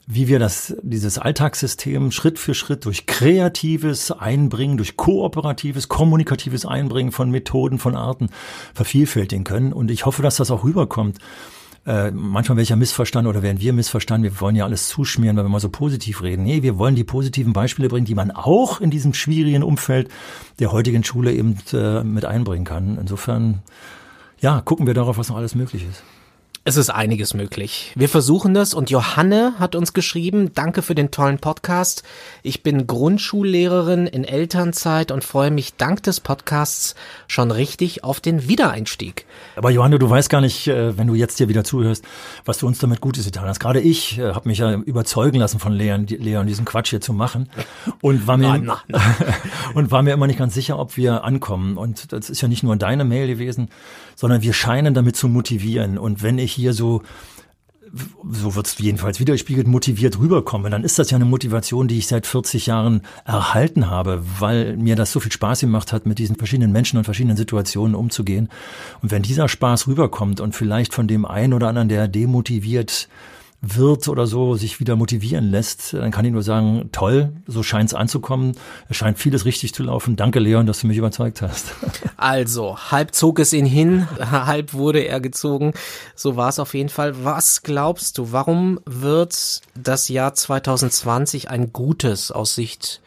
wie 0.07 0.29
wir 0.29 0.39
das, 0.39 0.77
dieses 0.83 1.19
Alltagssystem 1.19 2.11
Schritt 2.11 2.39
für 2.39 2.55
Schritt 2.55 2.85
durch 2.85 3.07
kreatives 3.07 4.11
Einbringen, 4.11 4.77
durch 4.77 4.97
kooperatives, 4.97 5.89
kommunikatives 5.89 6.67
Einbringen 6.67 7.13
von 7.13 7.31
Methoden, 7.31 7.79
von 7.79 7.97
Arten 7.97 8.29
vervielfältigen 8.75 9.45
können. 9.45 9.73
Und 9.73 9.91
ich 9.91 10.05
hoffe, 10.05 10.23
dass 10.23 10.37
das 10.37 10.51
auch 10.51 10.65
rüberkommt. 10.65 11.19
Äh, 11.87 12.11
manchmal 12.13 12.57
welcher 12.57 12.77
missverstanden 12.77 13.29
oder 13.29 13.43
werden 13.43 13.61
wir 13.61 13.75
missverstanden, 13.75 14.31
wir 14.31 14.41
wollen 14.41 14.57
ja 14.57 14.65
alles 14.65 14.89
zuschmieren, 14.89 15.37
weil 15.37 15.45
wir 15.45 15.51
mal 15.51 15.61
so 15.61 15.69
positiv 15.69 16.23
reden. 16.23 16.43
Nee, 16.43 16.63
wir 16.63 16.79
wollen 16.79 16.95
die 16.95 17.05
positiven 17.05 17.53
Beispiele 17.53 17.89
bringen, 17.89 18.07
die 18.07 18.15
man 18.15 18.31
auch 18.31 18.81
in 18.81 18.91
diesem 18.91 19.13
schwierigen 19.13 19.63
Umfeld 19.63 20.09
der 20.61 20.73
heutigen 20.73 21.05
Schule 21.05 21.33
eben 21.33 21.59
äh, 21.75 22.03
mit 22.03 22.25
einbringen 22.25 22.65
kann. 22.65 22.97
Insofern, 22.99 23.63
ja, 24.41 24.63
gucken 24.63 24.87
wir 24.87 24.95
darauf, 24.95 25.19
was 25.19 25.29
noch 25.29 25.37
alles 25.37 25.55
möglich 25.55 25.87
ist. 25.87 26.03
Es 26.67 26.79
ist 26.79 26.89
einiges 26.89 27.35
möglich. 27.35 27.93
Wir 27.95 28.09
versuchen 28.09 28.55
das 28.55 28.73
und 28.73 28.89
Johanne 28.89 29.53
hat 29.59 29.75
uns 29.75 29.93
geschrieben, 29.93 30.53
danke 30.55 30.81
für 30.81 30.95
den 30.95 31.11
tollen 31.11 31.39
Podcast. 31.39 32.05
Ich 32.43 32.63
bin 32.63 32.87
Grundschullehrerin 32.87 34.07
in 34.07 34.25
Elternzeit 34.25 35.11
und 35.11 35.25
freue 35.25 35.51
mich 35.51 35.75
dank 35.77 36.03
des 36.05 36.21
Podcasts 36.21 36.95
schon 37.29 37.51
richtig 37.51 38.03
auf 38.03 38.21
den 38.21 38.49
Wiedereinstieg. 38.49 39.27
Aber 39.57 39.69
Johanne, 39.69 39.99
du 39.99 40.09
weißt 40.09 40.31
gar 40.31 40.41
nicht, 40.41 40.67
äh, 40.67 40.97
wenn 40.97 41.07
du 41.07 41.15
jetzt 41.15 41.37
hier 41.37 41.51
wieder 41.51 41.65
zuhörst, 41.65 42.03
was 42.47 42.57
du 42.57 42.67
uns 42.67 42.79
damit 42.79 43.03
Gutes 43.03 43.27
getan 43.27 43.45
hast. 43.47 43.61
Gerade 43.61 43.83
ich 43.83 44.19
äh, 44.19 44.33
habe 44.33 44.49
mich 44.49 44.57
ja 44.57 44.73
überzeugen 44.73 45.41
lassen 45.41 45.59
von 45.59 45.75
Leon, 45.75 46.07
Leon, 46.07 46.47
diesen 46.47 46.65
Quatsch 46.65 46.89
hier 46.89 47.03
zu 47.03 47.13
machen 47.13 47.51
und 48.01 48.27
war 48.27 48.39
mir 48.39 48.49
nein, 48.49 48.65
nein, 48.65 48.79
nein. 48.89 49.35
und 49.75 49.91
war 49.91 50.03
mir 50.03 50.15
immer 50.15 50.27
nicht 50.27 50.39
ganz 50.39 50.55
sicher, 50.55 50.79
ob 50.79 50.97
wir 50.97 51.25
ankommen. 51.25 51.77
Und 51.77 52.11
das 52.11 52.31
ist 52.31 52.41
ja 52.41 52.49
nicht 52.49 52.63
nur 52.63 52.75
deine 52.77 53.05
Mail 53.05 53.27
gewesen, 53.27 53.69
sondern 54.17 54.41
wir 54.41 54.55
scheinen 54.55 54.95
damit 54.95 55.15
zu 55.15 55.29
motivieren. 55.29 55.99
Und 55.99 56.23
wenn 56.23 56.39
ich 56.39 56.54
hier 56.55 56.73
so 56.73 57.03
so 58.31 58.57
wird 58.57 58.67
es 58.67 58.79
jedenfalls 58.79 59.21
widerspiegelt, 59.21 59.69
motiviert 59.69 60.19
rüberkomme, 60.19 60.71
dann 60.71 60.85
ist 60.85 60.99
das 60.99 61.11
ja 61.11 61.17
eine 61.17 61.25
Motivation, 61.25 61.87
die 61.87 61.99
ich 61.99 62.07
seit 62.07 62.27
40 62.27 62.67
Jahren 62.67 63.03
erhalten 63.25 63.89
habe, 63.89 64.25
weil 64.41 64.77
mir 64.77 64.97
das 64.97 65.13
so 65.13 65.21
viel 65.21 65.31
Spaß 65.31 65.61
gemacht 65.61 65.93
hat, 65.93 66.07
mit 66.07 66.19
diesen 66.19 66.37
verschiedenen 66.37 66.73
Menschen 66.73 66.99
und 66.99 67.05
verschiedenen 67.05 67.37
Situationen 67.37 67.95
umzugehen. 67.95 68.49
Und 69.03 69.11
wenn 69.11 69.23
dieser 69.23 69.49
Spaß 69.49 69.87
rüberkommt 69.87 70.41
und 70.41 70.55
vielleicht 70.55 70.93
von 70.93 71.07
dem 71.07 71.25
einen 71.25 71.53
oder 71.53 71.69
anderen, 71.69 71.89
der 71.89 72.09
demotiviert 72.09 73.09
wird 73.67 74.09
oder 74.09 74.27
so 74.27 74.55
sich 74.55 74.81
wieder 74.81 74.97
motivieren 74.97 75.51
lässt, 75.51 75.95
dann 75.95 76.11
kann 76.11 76.25
ich 76.25 76.33
nur 76.33 76.43
sagen, 76.43 76.91
toll, 76.93 77.33
so 77.47 77.63
scheint 77.63 77.91
es 77.91 77.95
anzukommen. 77.95 78.57
Es 78.89 78.97
scheint 78.97 79.19
vieles 79.19 79.45
richtig 79.45 79.75
zu 79.75 79.83
laufen. 79.83 80.17
Danke, 80.17 80.39
Leon, 80.39 80.67
dass 80.67 80.81
du 80.81 80.87
mich 80.87 80.99
überzeugt 80.99 81.43
hast. 81.43 81.75
Also, 82.17 82.79
halb 82.91 83.15
zog 83.15 83.39
es 83.39 83.53
ihn 83.53 83.67
hin, 83.67 84.09
halb 84.19 84.73
wurde 84.73 85.01
er 85.01 85.21
gezogen. 85.21 85.75
So 86.15 86.37
war 86.37 86.49
es 86.49 86.59
auf 86.59 86.73
jeden 86.73 86.89
Fall. 86.89 87.25
Was 87.25 87.63
glaubst 87.63 88.17
du, 88.17 88.33
warum 88.33 88.81
wird 88.87 89.61
das 89.75 90.09
Jahr 90.09 90.33
2020 90.33 91.51
ein 91.51 91.73
gutes 91.73 92.31
aus 92.31 92.55
Sicht, 92.55 93.03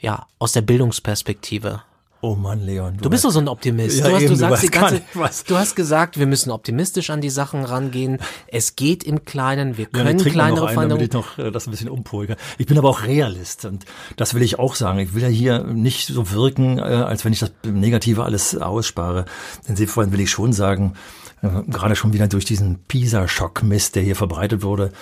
ja, 0.00 0.26
aus 0.40 0.52
der 0.52 0.62
Bildungsperspektive? 0.62 1.82
Oh 2.26 2.34
Mann, 2.34 2.60
Leon. 2.66 2.96
Du, 2.96 3.04
du 3.04 3.10
bist 3.10 3.24
doch 3.24 3.30
so 3.30 3.38
ein 3.38 3.46
Optimist. 3.46 4.00
Ja, 4.00 4.08
du, 4.08 4.14
hast, 4.16 4.22
eben, 4.22 4.30
du, 4.30 4.36
sagst 4.36 4.64
du, 4.64 4.68
ganze, 4.68 5.02
du 5.46 5.56
hast 5.56 5.76
gesagt, 5.76 6.18
wir 6.18 6.26
müssen 6.26 6.50
optimistisch 6.50 7.10
an 7.10 7.20
die 7.20 7.30
Sachen 7.30 7.62
rangehen. 7.62 8.18
Es 8.48 8.74
geht 8.74 9.04
im 9.04 9.24
Kleinen, 9.24 9.76
wir 9.76 9.86
können 9.86 10.18
ja, 10.18 10.24
kleinere 10.24 10.68
Veränderungen. 10.68 11.06
Ich 11.06 11.12
noch 11.12 11.38
äh, 11.38 11.52
das 11.52 11.68
ein 11.68 11.70
bisschen 11.70 11.88
umpolen. 11.88 12.34
Ich 12.58 12.66
bin 12.66 12.76
aber 12.78 12.88
auch 12.88 13.04
Realist 13.04 13.64
und 13.64 13.84
das 14.16 14.34
will 14.34 14.42
ich 14.42 14.58
auch 14.58 14.74
sagen. 14.74 14.98
Ich 14.98 15.14
will 15.14 15.22
ja 15.22 15.28
hier 15.28 15.62
nicht 15.62 16.08
so 16.08 16.32
wirken, 16.32 16.78
äh, 16.78 16.82
als 16.82 17.24
wenn 17.24 17.32
ich 17.32 17.38
das 17.38 17.52
Negative 17.62 18.24
alles 18.24 18.56
ausspare. 18.56 19.26
Insofern 19.68 20.10
will 20.10 20.18
ich 20.18 20.32
schon 20.32 20.52
sagen, 20.52 20.94
gerade 21.42 21.96
schon 21.96 22.12
wieder 22.12 22.28
durch 22.28 22.44
diesen 22.44 22.78
PISA-Schock-Mist, 22.88 23.94
der 23.94 24.02
hier 24.02 24.16
verbreitet 24.16 24.62
wurde, 24.62 24.92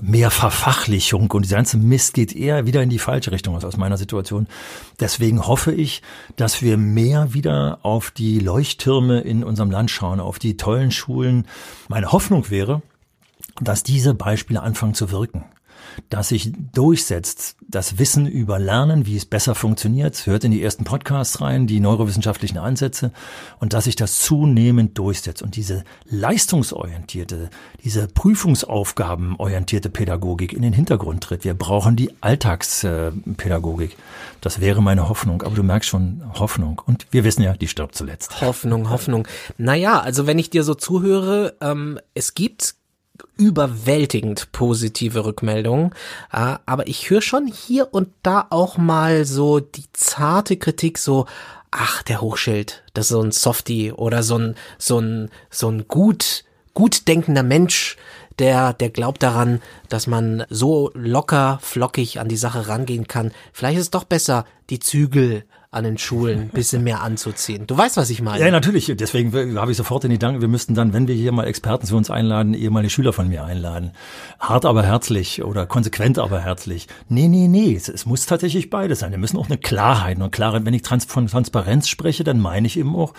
mehr 0.00 0.30
Verfachlichung 0.30 1.30
und 1.30 1.42
dieser 1.44 1.56
ganze 1.56 1.76
Mist 1.76 2.14
geht 2.14 2.34
eher 2.34 2.66
wieder 2.66 2.82
in 2.82 2.90
die 2.90 2.98
falsche 2.98 3.32
Richtung 3.32 3.56
aus 3.56 3.76
meiner 3.76 3.98
Situation. 3.98 4.46
Deswegen 5.00 5.46
hoffe 5.46 5.72
ich, 5.72 6.02
dass 6.36 6.62
wir 6.62 6.76
mehr 6.76 7.34
wieder 7.34 7.78
auf 7.82 8.10
die 8.10 8.38
Leuchttürme 8.38 9.20
in 9.20 9.44
unserem 9.44 9.70
Land 9.70 9.90
schauen, 9.90 10.20
auf 10.20 10.38
die 10.38 10.56
tollen 10.56 10.90
Schulen. 10.90 11.46
Meine 11.88 12.12
Hoffnung 12.12 12.50
wäre, 12.50 12.82
dass 13.60 13.82
diese 13.82 14.14
Beispiele 14.14 14.62
anfangen 14.62 14.94
zu 14.94 15.10
wirken 15.10 15.44
dass 16.08 16.28
sich 16.28 16.52
durchsetzt, 16.72 17.56
das 17.68 17.98
Wissen 17.98 18.26
über 18.26 18.58
Lernen, 18.58 19.06
wie 19.06 19.16
es 19.16 19.24
besser 19.24 19.54
funktioniert, 19.54 20.26
hört 20.26 20.44
in 20.44 20.50
die 20.50 20.62
ersten 20.62 20.84
Podcasts 20.84 21.40
rein, 21.40 21.66
die 21.66 21.80
neurowissenschaftlichen 21.80 22.58
Ansätze, 22.58 23.12
und 23.60 23.72
dass 23.72 23.84
sich 23.84 23.96
das 23.96 24.18
zunehmend 24.18 24.98
durchsetzt 24.98 25.42
und 25.42 25.56
diese 25.56 25.84
leistungsorientierte, 26.04 27.50
diese 27.82 28.08
prüfungsaufgabenorientierte 28.08 29.90
Pädagogik 29.90 30.52
in 30.52 30.62
den 30.62 30.72
Hintergrund 30.72 31.24
tritt. 31.24 31.44
Wir 31.44 31.54
brauchen 31.54 31.96
die 31.96 32.12
Alltagspädagogik. 32.20 33.96
Das 34.40 34.60
wäre 34.60 34.82
meine 34.82 35.08
Hoffnung, 35.08 35.42
aber 35.42 35.54
du 35.54 35.62
merkst 35.62 35.88
schon 35.88 36.22
Hoffnung. 36.34 36.82
Und 36.84 37.06
wir 37.10 37.24
wissen 37.24 37.42
ja, 37.42 37.54
die 37.54 37.68
stirbt 37.68 37.94
zuletzt. 37.94 38.40
Hoffnung, 38.40 38.90
Hoffnung. 38.90 39.26
Naja, 39.56 40.00
also 40.00 40.26
wenn 40.26 40.38
ich 40.38 40.50
dir 40.50 40.64
so 40.64 40.74
zuhöre, 40.74 41.54
ähm, 41.60 41.98
es 42.14 42.34
gibt 42.34 42.74
überwältigend 43.42 44.52
positive 44.52 45.24
Rückmeldungen. 45.24 45.90
Äh, 46.32 46.56
aber 46.64 46.86
ich 46.86 47.10
höre 47.10 47.22
schon 47.22 47.48
hier 47.48 47.92
und 47.92 48.08
da 48.22 48.46
auch 48.50 48.78
mal 48.78 49.24
so 49.24 49.58
die 49.58 49.84
zarte 49.92 50.56
Kritik, 50.56 50.98
so, 50.98 51.26
ach, 51.72 52.04
der 52.04 52.20
Hochschild, 52.20 52.84
das 52.94 53.06
ist 53.06 53.10
so 53.10 53.20
ein 53.20 53.32
Softie 53.32 53.90
oder 53.90 54.22
so 54.22 54.38
ein, 54.38 54.54
so 54.78 55.00
ein, 55.00 55.30
so 55.50 55.68
ein 55.68 55.88
gut, 55.88 56.44
gut 56.72 57.08
denkender 57.08 57.42
Mensch, 57.42 57.96
der, 58.38 58.72
der 58.74 58.90
glaubt 58.90 59.22
daran, 59.24 59.60
dass 59.88 60.06
man 60.06 60.44
so 60.48 60.90
locker, 60.94 61.58
flockig 61.62 62.20
an 62.20 62.28
die 62.28 62.36
Sache 62.36 62.68
rangehen 62.68 63.08
kann. 63.08 63.32
Vielleicht 63.52 63.78
ist 63.78 63.86
es 63.86 63.90
doch 63.90 64.04
besser, 64.04 64.46
die 64.70 64.78
Zügel 64.78 65.44
an 65.72 65.84
den 65.84 65.96
Schulen 65.96 66.38
ein 66.42 66.48
bisschen 66.50 66.84
mehr 66.84 67.00
anzuziehen. 67.00 67.66
Du 67.66 67.76
weißt, 67.76 67.96
was 67.96 68.10
ich 68.10 68.20
meine. 68.20 68.44
Ja, 68.44 68.50
natürlich. 68.50 68.92
Deswegen 68.94 69.58
habe 69.58 69.70
ich 69.70 69.78
sofort 69.78 70.04
den 70.04 70.10
Gedanken, 70.10 70.42
wir 70.42 70.48
müssten 70.48 70.74
dann, 70.74 70.92
wenn 70.92 71.08
wir 71.08 71.14
hier 71.14 71.32
mal 71.32 71.46
Experten 71.46 71.86
zu 71.86 71.96
uns 71.96 72.10
einladen, 72.10 72.52
ehemalige 72.52 72.90
Schüler 72.90 73.14
von 73.14 73.26
mir 73.26 73.42
einladen. 73.44 73.92
Hart 74.38 74.66
aber 74.66 74.82
herzlich 74.82 75.42
oder 75.42 75.64
konsequent 75.64 76.18
aber 76.18 76.40
herzlich. 76.40 76.88
Nee, 77.08 77.26
nee, 77.26 77.48
nee. 77.48 77.74
Es, 77.74 77.88
es 77.88 78.04
muss 78.04 78.26
tatsächlich 78.26 78.68
beides 78.68 78.98
sein. 78.98 79.12
Wir 79.12 79.18
müssen 79.18 79.38
auch 79.38 79.46
eine 79.46 79.56
Klarheit 79.56 80.20
und 80.20 80.30
Klarheit. 80.30 80.66
Wenn 80.66 80.74
ich 80.74 80.82
trans 80.82 81.06
von 81.06 81.26
Transparenz 81.26 81.88
spreche, 81.88 82.22
dann 82.22 82.38
meine 82.38 82.66
ich 82.66 82.78
eben 82.78 82.94
auch, 82.94 83.14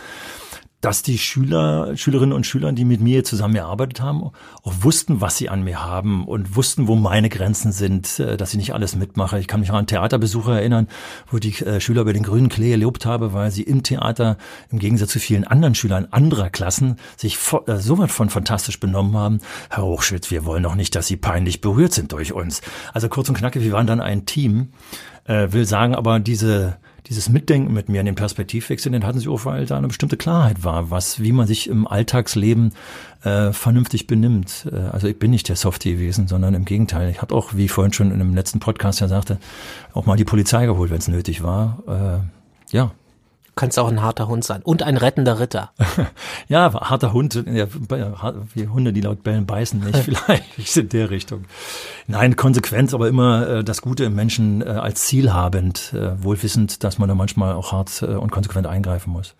dass 0.83 1.01
die 1.01 1.17
Schüler, 1.17 1.95
Schülerinnen 1.95 2.33
und 2.33 2.45
Schüler, 2.45 2.73
die 2.73 2.83
mit 2.83 2.99
mir 2.99 3.23
zusammengearbeitet 3.23 4.01
haben, 4.01 4.21
auch 4.21 4.33
wussten, 4.81 5.21
was 5.21 5.37
sie 5.37 5.47
an 5.47 5.63
mir 5.63 5.81
haben 5.81 6.27
und 6.27 6.57
wussten, 6.57 6.89
wo 6.89 6.95
meine 6.95 7.29
Grenzen 7.29 7.71
sind, 7.71 8.19
äh, 8.19 8.35
dass 8.35 8.51
ich 8.51 8.57
nicht 8.57 8.73
alles 8.73 8.93
mitmache. 8.93 9.39
Ich 9.39 9.47
kann 9.47 9.61
mich 9.61 9.69
an 9.69 9.77
einen 9.77 9.87
Theaterbesucher 9.87 10.59
erinnern, 10.59 10.89
wo 11.31 11.37
die 11.37 11.53
äh, 11.63 11.79
Schüler 11.79 12.01
über 12.01 12.11
den 12.11 12.23
grünen 12.23 12.49
Klee 12.49 12.71
erlebt 12.71 13.05
habe, 13.05 13.31
weil 13.31 13.49
sie 13.49 13.63
im 13.63 13.83
Theater 13.83 14.37
im 14.71 14.79
Gegensatz 14.79 15.11
zu 15.11 15.19
vielen 15.19 15.45
anderen 15.45 15.73
Schülern 15.73 16.09
anderer 16.11 16.49
Klassen 16.49 16.97
sich 17.15 17.37
äh, 17.65 17.77
so 17.77 17.97
weit 17.97 18.11
von 18.11 18.29
fantastisch 18.29 18.81
benommen 18.81 19.15
haben. 19.15 19.39
Herr 19.69 19.85
Hochschild, 19.85 20.29
wir 20.31 20.43
wollen 20.43 20.63
doch 20.63 20.75
nicht, 20.75 20.95
dass 20.95 21.07
Sie 21.07 21.15
peinlich 21.15 21.61
berührt 21.61 21.93
sind 21.93 22.11
durch 22.11 22.33
uns. 22.33 22.61
Also 22.91 23.07
kurz 23.07 23.29
und 23.29 23.37
knackig, 23.37 23.63
wir 23.63 23.71
waren 23.71 23.87
dann 23.87 24.01
ein 24.01 24.25
Team. 24.25 24.73
will 25.25 25.65
sagen, 25.65 25.95
aber 25.95 26.19
diese 26.19 26.77
dieses 27.07 27.29
Mitdenken 27.29 27.73
mit 27.73 27.89
mir 27.89 27.99
in 27.99 28.05
den 28.05 28.15
Perspektivwechsel, 28.15 28.91
den 28.91 29.05
hatten 29.05 29.19
sie 29.19 29.27
auch, 29.27 29.45
weil 29.45 29.65
da 29.65 29.77
eine 29.77 29.87
bestimmte 29.87 30.17
Klarheit 30.17 30.63
war, 30.63 30.89
was, 30.89 31.19
wie 31.19 31.33
man 31.33 31.47
sich 31.47 31.69
im 31.69 31.85
Alltagsleben 31.85 32.73
äh, 33.23 33.51
vernünftig 33.51 34.07
benimmt. 34.07 34.67
Äh, 34.71 34.77
also 34.77 35.07
ich 35.07 35.19
bin 35.19 35.31
nicht 35.31 35.49
der 35.49 35.55
Softie 35.55 35.93
gewesen, 35.93 36.27
sondern 36.27 36.53
im 36.53 36.65
Gegenteil. 36.65 37.09
Ich 37.09 37.21
habe 37.21 37.35
auch, 37.35 37.53
wie 37.55 37.65
ich 37.65 37.71
vorhin 37.71 37.93
schon 37.93 38.07
in 38.07 38.21
einem 38.21 38.33
letzten 38.33 38.59
Podcast 38.59 39.01
ja 39.01 39.07
sagte, 39.07 39.37
auch 39.93 40.05
mal 40.05 40.15
die 40.15 40.25
Polizei 40.25 40.65
geholt, 40.65 40.91
wenn 40.91 40.99
es 40.99 41.07
nötig 41.07 41.43
war. 41.43 41.83
Äh, 42.71 42.75
ja, 42.75 42.91
kannst 43.55 43.77
auch 43.77 43.89
ein 43.89 44.01
harter 44.01 44.27
Hund 44.27 44.43
sein 44.43 44.61
und 44.63 44.83
ein 44.83 44.97
rettender 44.97 45.39
Ritter. 45.39 45.71
ja, 46.47 46.73
harter 46.73 47.13
Hund, 47.13 47.43
ja, 47.45 47.67
wie 48.53 48.67
Hunde, 48.67 48.93
die 48.93 49.01
laut 49.01 49.23
bellen, 49.23 49.45
beißen 49.45 49.79
nicht, 49.79 49.97
vielleicht 50.03 50.77
in 50.77 50.89
der 50.89 51.09
Richtung. 51.09 51.45
Nein, 52.07 52.35
Konsequenz, 52.35 52.93
aber 52.93 53.07
immer 53.07 53.47
äh, 53.47 53.63
das 53.63 53.81
Gute 53.81 54.05
im 54.05 54.15
Menschen 54.15 54.61
äh, 54.61 54.65
als 54.65 55.03
Ziel 55.05 55.33
habend, 55.33 55.93
äh, 55.93 56.23
wohl 56.23 56.41
wissend, 56.41 56.83
dass 56.83 56.97
man 56.97 57.09
da 57.09 57.15
manchmal 57.15 57.53
auch 57.53 57.71
hart 57.71 58.01
äh, 58.01 58.07
und 58.07 58.31
konsequent 58.31 58.67
eingreifen 58.67 59.11
muss. 59.11 59.35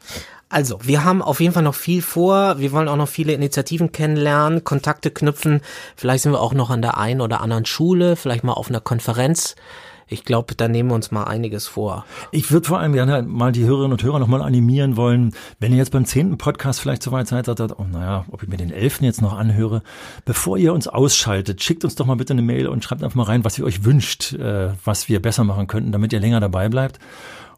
Also, 0.50 0.78
wir 0.84 1.04
haben 1.04 1.24
auf 1.24 1.40
jeden 1.40 1.52
Fall 1.54 1.64
noch 1.64 1.74
viel 1.74 2.04
vor. 2.04 2.60
Wir 2.60 2.72
wollen 2.74 2.88
auch 2.88 2.96
noch 2.96 3.08
viele 3.08 3.34
Initiativen 3.34 3.92
kennenlernen, 3.92 4.64
Kontakte 4.64 5.10
knüpfen. 5.10 5.62
Vielleicht 5.96 6.22
sind 6.22 6.32
wir 6.32 6.42
auch 6.42 6.54
noch 6.54 6.70
an 6.70 6.84
der 6.84 7.00
einen 7.00 7.22
oder 7.22 7.42
anderen 7.42 7.66
Schule, 7.66 8.16
vielleicht 8.16 8.44
mal 8.44 8.54
auf 8.54 8.70
einer 8.70 8.80
Konferenz 8.80 9.56
ich 10.08 10.26
glaube, 10.26 10.56
da 10.56 10.68
nehmen 10.68 10.90
wir 10.90 10.96
uns 10.96 11.12
mal 11.12 11.24
einiges 11.24 11.68
vor. 11.68 12.06
Ich 12.32 12.52
würde 12.52 12.68
vor 12.68 12.80
allem 12.80 12.94
gerne 12.94 13.24
mal 13.24 13.52
die 13.52 13.66
Hörerinnen 13.66 13.94
und 13.94 14.04
Hörer 14.04 14.20
nochmal 14.20 14.42
animieren 14.42 14.98
wollen, 14.98 15.34
wenn 15.60 15.72
ihr 15.72 15.78
jetzt 15.78 15.92
beim 15.92 16.06
zehnten 16.06 16.38
Podcast 16.38 16.80
vielleicht 16.80 17.04
so 17.04 17.12
weit 17.12 17.28
seid, 17.28 17.46
sagt, 17.46 17.62
oh 17.78 17.86
naja, 17.92 18.26
ob 18.32 18.44
ich 18.44 18.50
mir 18.50 18.58
den 18.58 18.72
elften 18.72 19.06
jetzt 19.06 19.22
noch 19.22 19.38
anhöre, 19.38 19.82
bevor 20.26 20.58
ihr 20.58 20.74
uns 20.74 20.88
ausschaltet, 20.88 21.62
schickt 21.64 21.84
uns 21.84 21.96
doch 21.96 22.06
mal 22.06 22.16
bitte 22.16 22.34
eine 22.34 22.42
Mail 22.42 22.68
und 22.68 22.84
schreibt 22.84 23.04
einfach 23.04 23.16
mal 23.16 23.24
rein, 23.24 23.44
was 23.44 23.58
ihr 23.58 23.66
euch 23.66 23.84
wünscht, 23.84 24.34
äh, 24.34 24.70
was 24.84 25.10
wir 25.10 25.22
besser 25.22 25.44
machen 25.44 25.68
könnten, 25.68 25.92
damit 25.92 26.14
ihr 26.14 26.20
länger 26.20 26.40
dabei 26.40 26.70
bleibt. 26.70 27.00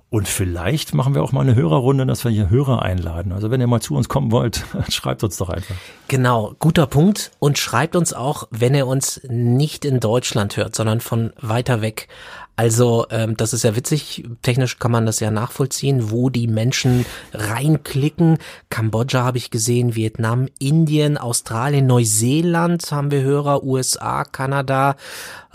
Und 0.09 0.27
vielleicht 0.27 0.93
machen 0.93 1.13
wir 1.13 1.23
auch 1.23 1.31
mal 1.31 1.41
eine 1.41 1.55
Hörerrunde, 1.55 2.05
dass 2.05 2.23
wir 2.23 2.31
hier 2.31 2.49
Hörer 2.49 2.83
einladen. 2.83 3.31
Also 3.31 3.51
wenn 3.51 3.59
ihr 3.59 3.67
mal 3.67 3.81
zu 3.81 3.95
uns 3.95 4.07
kommen 4.07 4.31
wollt, 4.31 4.63
schreibt 4.89 5.23
uns 5.23 5.37
doch 5.37 5.49
einfach. 5.49 5.75
Genau, 6.07 6.55
guter 6.59 6.87
Punkt. 6.87 7.31
Und 7.39 7.57
schreibt 7.57 7.95
uns 7.95 8.13
auch, 8.13 8.47
wenn 8.51 8.75
ihr 8.75 8.87
uns 8.87 9.21
nicht 9.27 9.83
in 9.83 9.99
Deutschland 9.99 10.57
hört, 10.57 10.75
sondern 10.75 11.01
von 11.01 11.33
weiter 11.41 11.81
weg. 11.81 12.07
Also 12.57 13.05
ähm, 13.09 13.35
das 13.35 13.51
ist 13.51 13.63
ja 13.63 13.75
witzig, 13.75 14.23
technisch 14.41 14.79
kann 14.79 14.91
man 14.91 15.05
das 15.05 15.19
ja 15.19 15.29
nachvollziehen, 15.29 16.09
wo 16.09 16.29
die 16.29 16.47
Menschen 16.47 17.05
reinklicken. 17.33 18.37
Kambodscha 18.69 19.25
habe 19.25 19.37
ich 19.37 19.51
gesehen, 19.51 19.95
Vietnam, 19.95 20.47
Indien, 20.57 21.17
Australien, 21.17 21.85
Neuseeland 21.85 22.89
haben 22.91 23.11
wir 23.11 23.23
Hörer, 23.23 23.63
USA, 23.63 24.23
Kanada, 24.23 24.95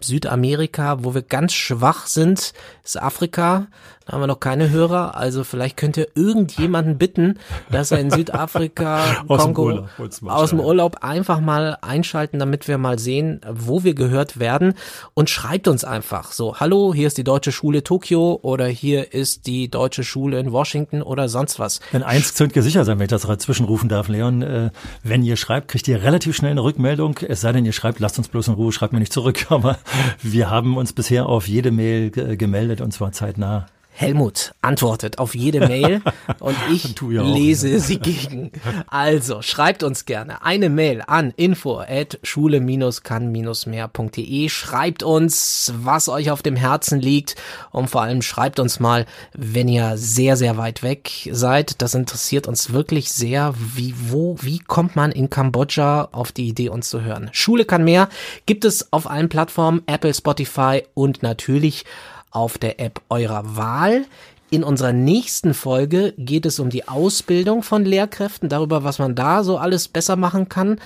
Südamerika, 0.04 1.04
wo 1.04 1.14
wir 1.14 1.22
ganz 1.22 1.52
schwach 1.52 2.06
sind, 2.06 2.52
ist 2.84 3.00
Afrika. 3.00 3.68
Da 4.10 4.14
haben 4.14 4.22
wir 4.22 4.26
noch 4.26 4.40
keine 4.40 4.70
Hörer. 4.70 5.16
Also 5.16 5.44
vielleicht 5.44 5.76
könnt 5.76 5.96
ihr 5.96 6.08
irgendjemanden 6.16 6.98
bitten, 6.98 7.38
dass 7.70 7.92
er 7.92 8.00
in 8.00 8.10
Südafrika, 8.10 9.22
aus 9.28 9.42
Kongo, 9.42 9.70
dem 9.70 9.78
Urlaub, 9.78 10.22
aus 10.26 10.50
dem 10.50 10.58
Urlaub 10.58 10.96
einfach 11.02 11.38
mal 11.38 11.78
einschalten, 11.80 12.40
damit 12.40 12.66
wir 12.66 12.76
mal 12.76 12.98
sehen, 12.98 13.40
wo 13.48 13.84
wir 13.84 13.94
gehört 13.94 14.40
werden. 14.40 14.74
Und 15.14 15.30
schreibt 15.30 15.68
uns 15.68 15.84
einfach 15.84 16.32
so, 16.32 16.56
hallo, 16.58 16.92
hier 16.92 17.06
ist 17.06 17.18
die 17.18 17.24
Deutsche 17.24 17.52
Schule 17.52 17.84
Tokio 17.84 18.40
oder 18.42 18.66
hier 18.66 19.14
ist 19.14 19.46
die 19.46 19.70
Deutsche 19.70 20.02
Schule 20.02 20.40
in 20.40 20.50
Washington 20.50 21.02
oder 21.02 21.28
sonst 21.28 21.60
was. 21.60 21.78
Denn 21.92 22.02
eins 22.02 22.34
könnt 22.34 22.56
ihr 22.56 22.62
sicher 22.62 22.84
sein, 22.84 22.98
wenn 22.98 23.04
ich 23.04 23.10
das 23.10 23.22
dazwischen 23.22 23.66
rufen 23.66 23.88
darf, 23.88 24.08
Leon. 24.08 24.42
Äh, 24.42 24.70
wenn 25.04 25.22
ihr 25.22 25.36
schreibt, 25.36 25.68
kriegt 25.68 25.86
ihr 25.86 26.02
relativ 26.02 26.34
schnell 26.34 26.50
eine 26.50 26.64
Rückmeldung. 26.64 27.18
Es 27.28 27.42
sei 27.42 27.52
denn, 27.52 27.64
ihr 27.64 27.72
schreibt, 27.72 28.00
lasst 28.00 28.18
uns 28.18 28.26
bloß 28.26 28.48
in 28.48 28.54
Ruhe, 28.54 28.72
schreibt 28.72 28.92
mir 28.92 28.98
nicht 28.98 29.12
zurück. 29.12 29.46
Aber 29.50 29.78
wir 30.22 30.50
haben 30.50 30.76
uns 30.76 30.92
bisher 30.92 31.26
auf 31.26 31.48
jede 31.48 31.70
Mail 31.70 32.10
gemeldet 32.10 32.80
und 32.80 32.92
zwar 32.92 33.12
zeitnah. 33.12 33.66
Helmut 34.00 34.54
antwortet 34.62 35.18
auf 35.18 35.34
jede 35.34 35.68
Mail 35.68 36.00
und 36.38 36.56
ich 36.72 36.98
lese 36.98 37.76
auch, 37.76 37.80
sie 37.80 37.98
gegen. 37.98 38.50
Also 38.86 39.42
schreibt 39.42 39.82
uns 39.82 40.06
gerne 40.06 40.42
eine 40.42 40.70
Mail 40.70 41.02
an 41.06 41.34
info 41.36 41.80
at 41.80 42.18
schule-kann-mehr.de. 42.22 44.48
Schreibt 44.48 45.02
uns, 45.02 45.74
was 45.76 46.08
euch 46.08 46.30
auf 46.30 46.40
dem 46.40 46.56
Herzen 46.56 46.98
liegt 46.98 47.36
und 47.72 47.90
vor 47.90 48.00
allem 48.00 48.22
schreibt 48.22 48.58
uns 48.58 48.80
mal, 48.80 49.04
wenn 49.34 49.68
ihr 49.68 49.98
sehr, 49.98 50.38
sehr 50.38 50.56
weit 50.56 50.82
weg 50.82 51.28
seid. 51.30 51.82
Das 51.82 51.94
interessiert 51.94 52.48
uns 52.48 52.72
wirklich 52.72 53.12
sehr. 53.12 53.52
Wie, 53.58 53.94
wo, 54.08 54.38
wie 54.40 54.60
kommt 54.60 54.96
man 54.96 55.12
in 55.12 55.28
Kambodscha 55.28 56.08
auf 56.12 56.32
die 56.32 56.48
Idee, 56.48 56.70
uns 56.70 56.88
zu 56.88 57.02
hören? 57.02 57.28
Schule 57.32 57.66
kann 57.66 57.84
mehr 57.84 58.08
gibt 58.46 58.64
es 58.64 58.94
auf 58.94 59.10
allen 59.10 59.28
Plattformen, 59.28 59.82
Apple, 59.86 60.14
Spotify 60.14 60.84
und 60.94 61.22
natürlich 61.22 61.84
auf 62.30 62.58
der 62.58 62.80
App 62.80 63.00
eurer 63.08 63.56
Wahl. 63.56 64.06
In 64.50 64.64
unserer 64.64 64.92
nächsten 64.92 65.54
Folge 65.54 66.12
geht 66.18 66.44
es 66.44 66.58
um 66.58 66.70
die 66.70 66.88
Ausbildung 66.88 67.62
von 67.62 67.84
Lehrkräften, 67.84 68.48
darüber, 68.48 68.82
was 68.82 68.98
man 68.98 69.14
da 69.14 69.44
so 69.44 69.58
alles 69.58 69.86
besser 69.88 70.16
machen 70.16 70.48
kann, 70.48 70.80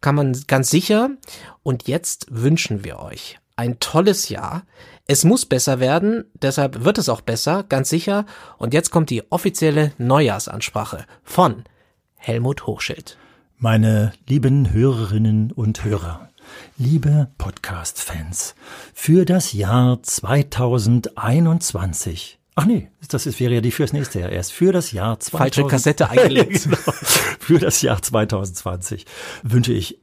kann 0.00 0.16
man 0.16 0.36
ganz 0.46 0.70
sicher. 0.70 1.10
Und 1.62 1.86
jetzt 1.86 2.26
wünschen 2.30 2.84
wir 2.84 2.98
euch 2.98 3.38
ein 3.56 3.78
tolles 3.78 4.28
Jahr. 4.28 4.64
Es 5.06 5.24
muss 5.24 5.46
besser 5.46 5.80
werden, 5.80 6.24
deshalb 6.40 6.84
wird 6.84 6.98
es 6.98 7.08
auch 7.08 7.20
besser, 7.20 7.62
ganz 7.62 7.88
sicher. 7.88 8.26
Und 8.58 8.74
jetzt 8.74 8.90
kommt 8.90 9.10
die 9.10 9.30
offizielle 9.30 9.92
Neujahrsansprache 9.98 11.04
von 11.22 11.64
Helmut 12.16 12.66
Hochschild. 12.66 13.16
Meine 13.58 14.12
lieben 14.26 14.72
Hörerinnen 14.72 15.52
und 15.52 15.84
Hörer. 15.84 16.28
Liebe 16.76 17.28
Podcast-Fans, 17.38 18.56
für 18.92 19.24
das 19.24 19.52
Jahr 19.52 20.02
2021 20.02 22.40
Ach 22.56 22.66
nee, 22.66 22.88
das 23.08 23.26
ist, 23.26 23.40
wäre 23.40 23.54
ja 23.54 23.60
die 23.60 23.72
fürs 23.72 23.92
nächste 23.92 24.20
Jahr 24.20 24.30
erst. 24.30 24.52
Für 24.52 24.72
das 24.72 24.92
Jahr 24.92 25.18
2020. 25.18 25.38
Falsche 25.38 25.68
Kassette 25.68 26.10
eingelegt. 26.10 26.62
genau. 26.64 26.76
Für 26.76 27.58
das 27.58 27.82
Jahr 27.82 28.00
2020 28.00 29.06
wünsche 29.42 29.72
ich, 29.72 29.98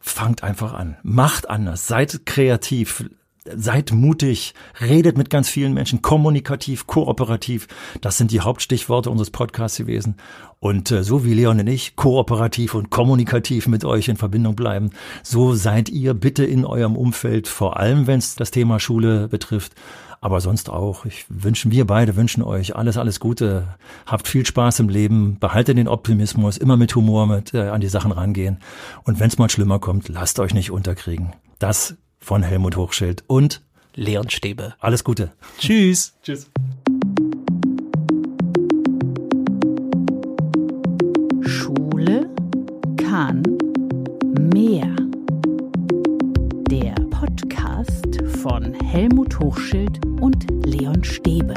fangt 0.00 0.42
einfach 0.42 0.72
an. 0.72 0.96
Macht 1.04 1.48
anders. 1.48 1.86
Seid 1.86 2.26
kreativ. 2.26 3.04
Seid 3.44 3.92
mutig, 3.92 4.54
redet 4.80 5.18
mit 5.18 5.28
ganz 5.28 5.48
vielen 5.48 5.74
Menschen, 5.74 6.00
kommunikativ, 6.00 6.86
kooperativ. 6.86 7.66
Das 8.00 8.16
sind 8.16 8.30
die 8.30 8.40
Hauptstichworte 8.40 9.10
unseres 9.10 9.30
Podcasts 9.30 9.78
gewesen. 9.78 10.16
Und 10.60 10.92
äh, 10.92 11.02
so 11.02 11.24
wie 11.24 11.34
Leon 11.34 11.58
und 11.58 11.66
ich 11.66 11.96
kooperativ 11.96 12.74
und 12.74 12.90
kommunikativ 12.90 13.66
mit 13.66 13.84
euch 13.84 14.06
in 14.06 14.16
Verbindung 14.16 14.54
bleiben, 14.54 14.90
so 15.24 15.54
seid 15.54 15.88
ihr 15.88 16.14
bitte 16.14 16.44
in 16.44 16.64
eurem 16.64 16.94
Umfeld, 16.94 17.48
vor 17.48 17.78
allem 17.78 18.06
wenn 18.06 18.20
es 18.20 18.36
das 18.36 18.52
Thema 18.52 18.78
Schule 18.78 19.26
betrifft, 19.26 19.72
aber 20.22 20.40
sonst 20.40 20.70
auch. 20.70 21.04
Ich 21.04 21.26
wünschen, 21.28 21.72
wir 21.72 21.84
beide 21.84 22.14
wünschen 22.14 22.44
euch 22.44 22.76
alles, 22.76 22.96
alles 22.96 23.18
Gute. 23.18 23.66
Habt 24.06 24.28
viel 24.28 24.46
Spaß 24.46 24.78
im 24.78 24.88
Leben, 24.88 25.36
behaltet 25.40 25.76
den 25.76 25.88
Optimismus, 25.88 26.58
immer 26.58 26.76
mit 26.76 26.94
Humor 26.94 27.26
mit 27.26 27.52
äh, 27.54 27.68
an 27.68 27.80
die 27.80 27.88
Sachen 27.88 28.12
rangehen. 28.12 28.58
Und 29.02 29.18
wenn 29.18 29.26
es 29.26 29.38
mal 29.38 29.50
schlimmer 29.50 29.80
kommt, 29.80 30.08
lasst 30.08 30.38
euch 30.38 30.54
nicht 30.54 30.70
unterkriegen. 30.70 31.32
Das 31.58 31.96
von 32.22 32.42
Helmut 32.42 32.76
Hochschild 32.76 33.24
und 33.26 33.60
Leon 33.94 34.30
Stäbe. 34.30 34.74
Alles 34.80 35.04
Gute. 35.04 35.32
Tschüss. 35.58 36.14
Tschüss. 36.22 36.50
Schule 41.42 42.30
kann 42.96 43.42
mehr. 44.54 44.88
Der 46.70 46.94
Podcast 47.10 48.22
von 48.40 48.72
Helmut 48.72 49.38
Hochschild 49.38 50.04
und 50.20 50.46
Leon 50.64 51.04
Stäbe. 51.04 51.54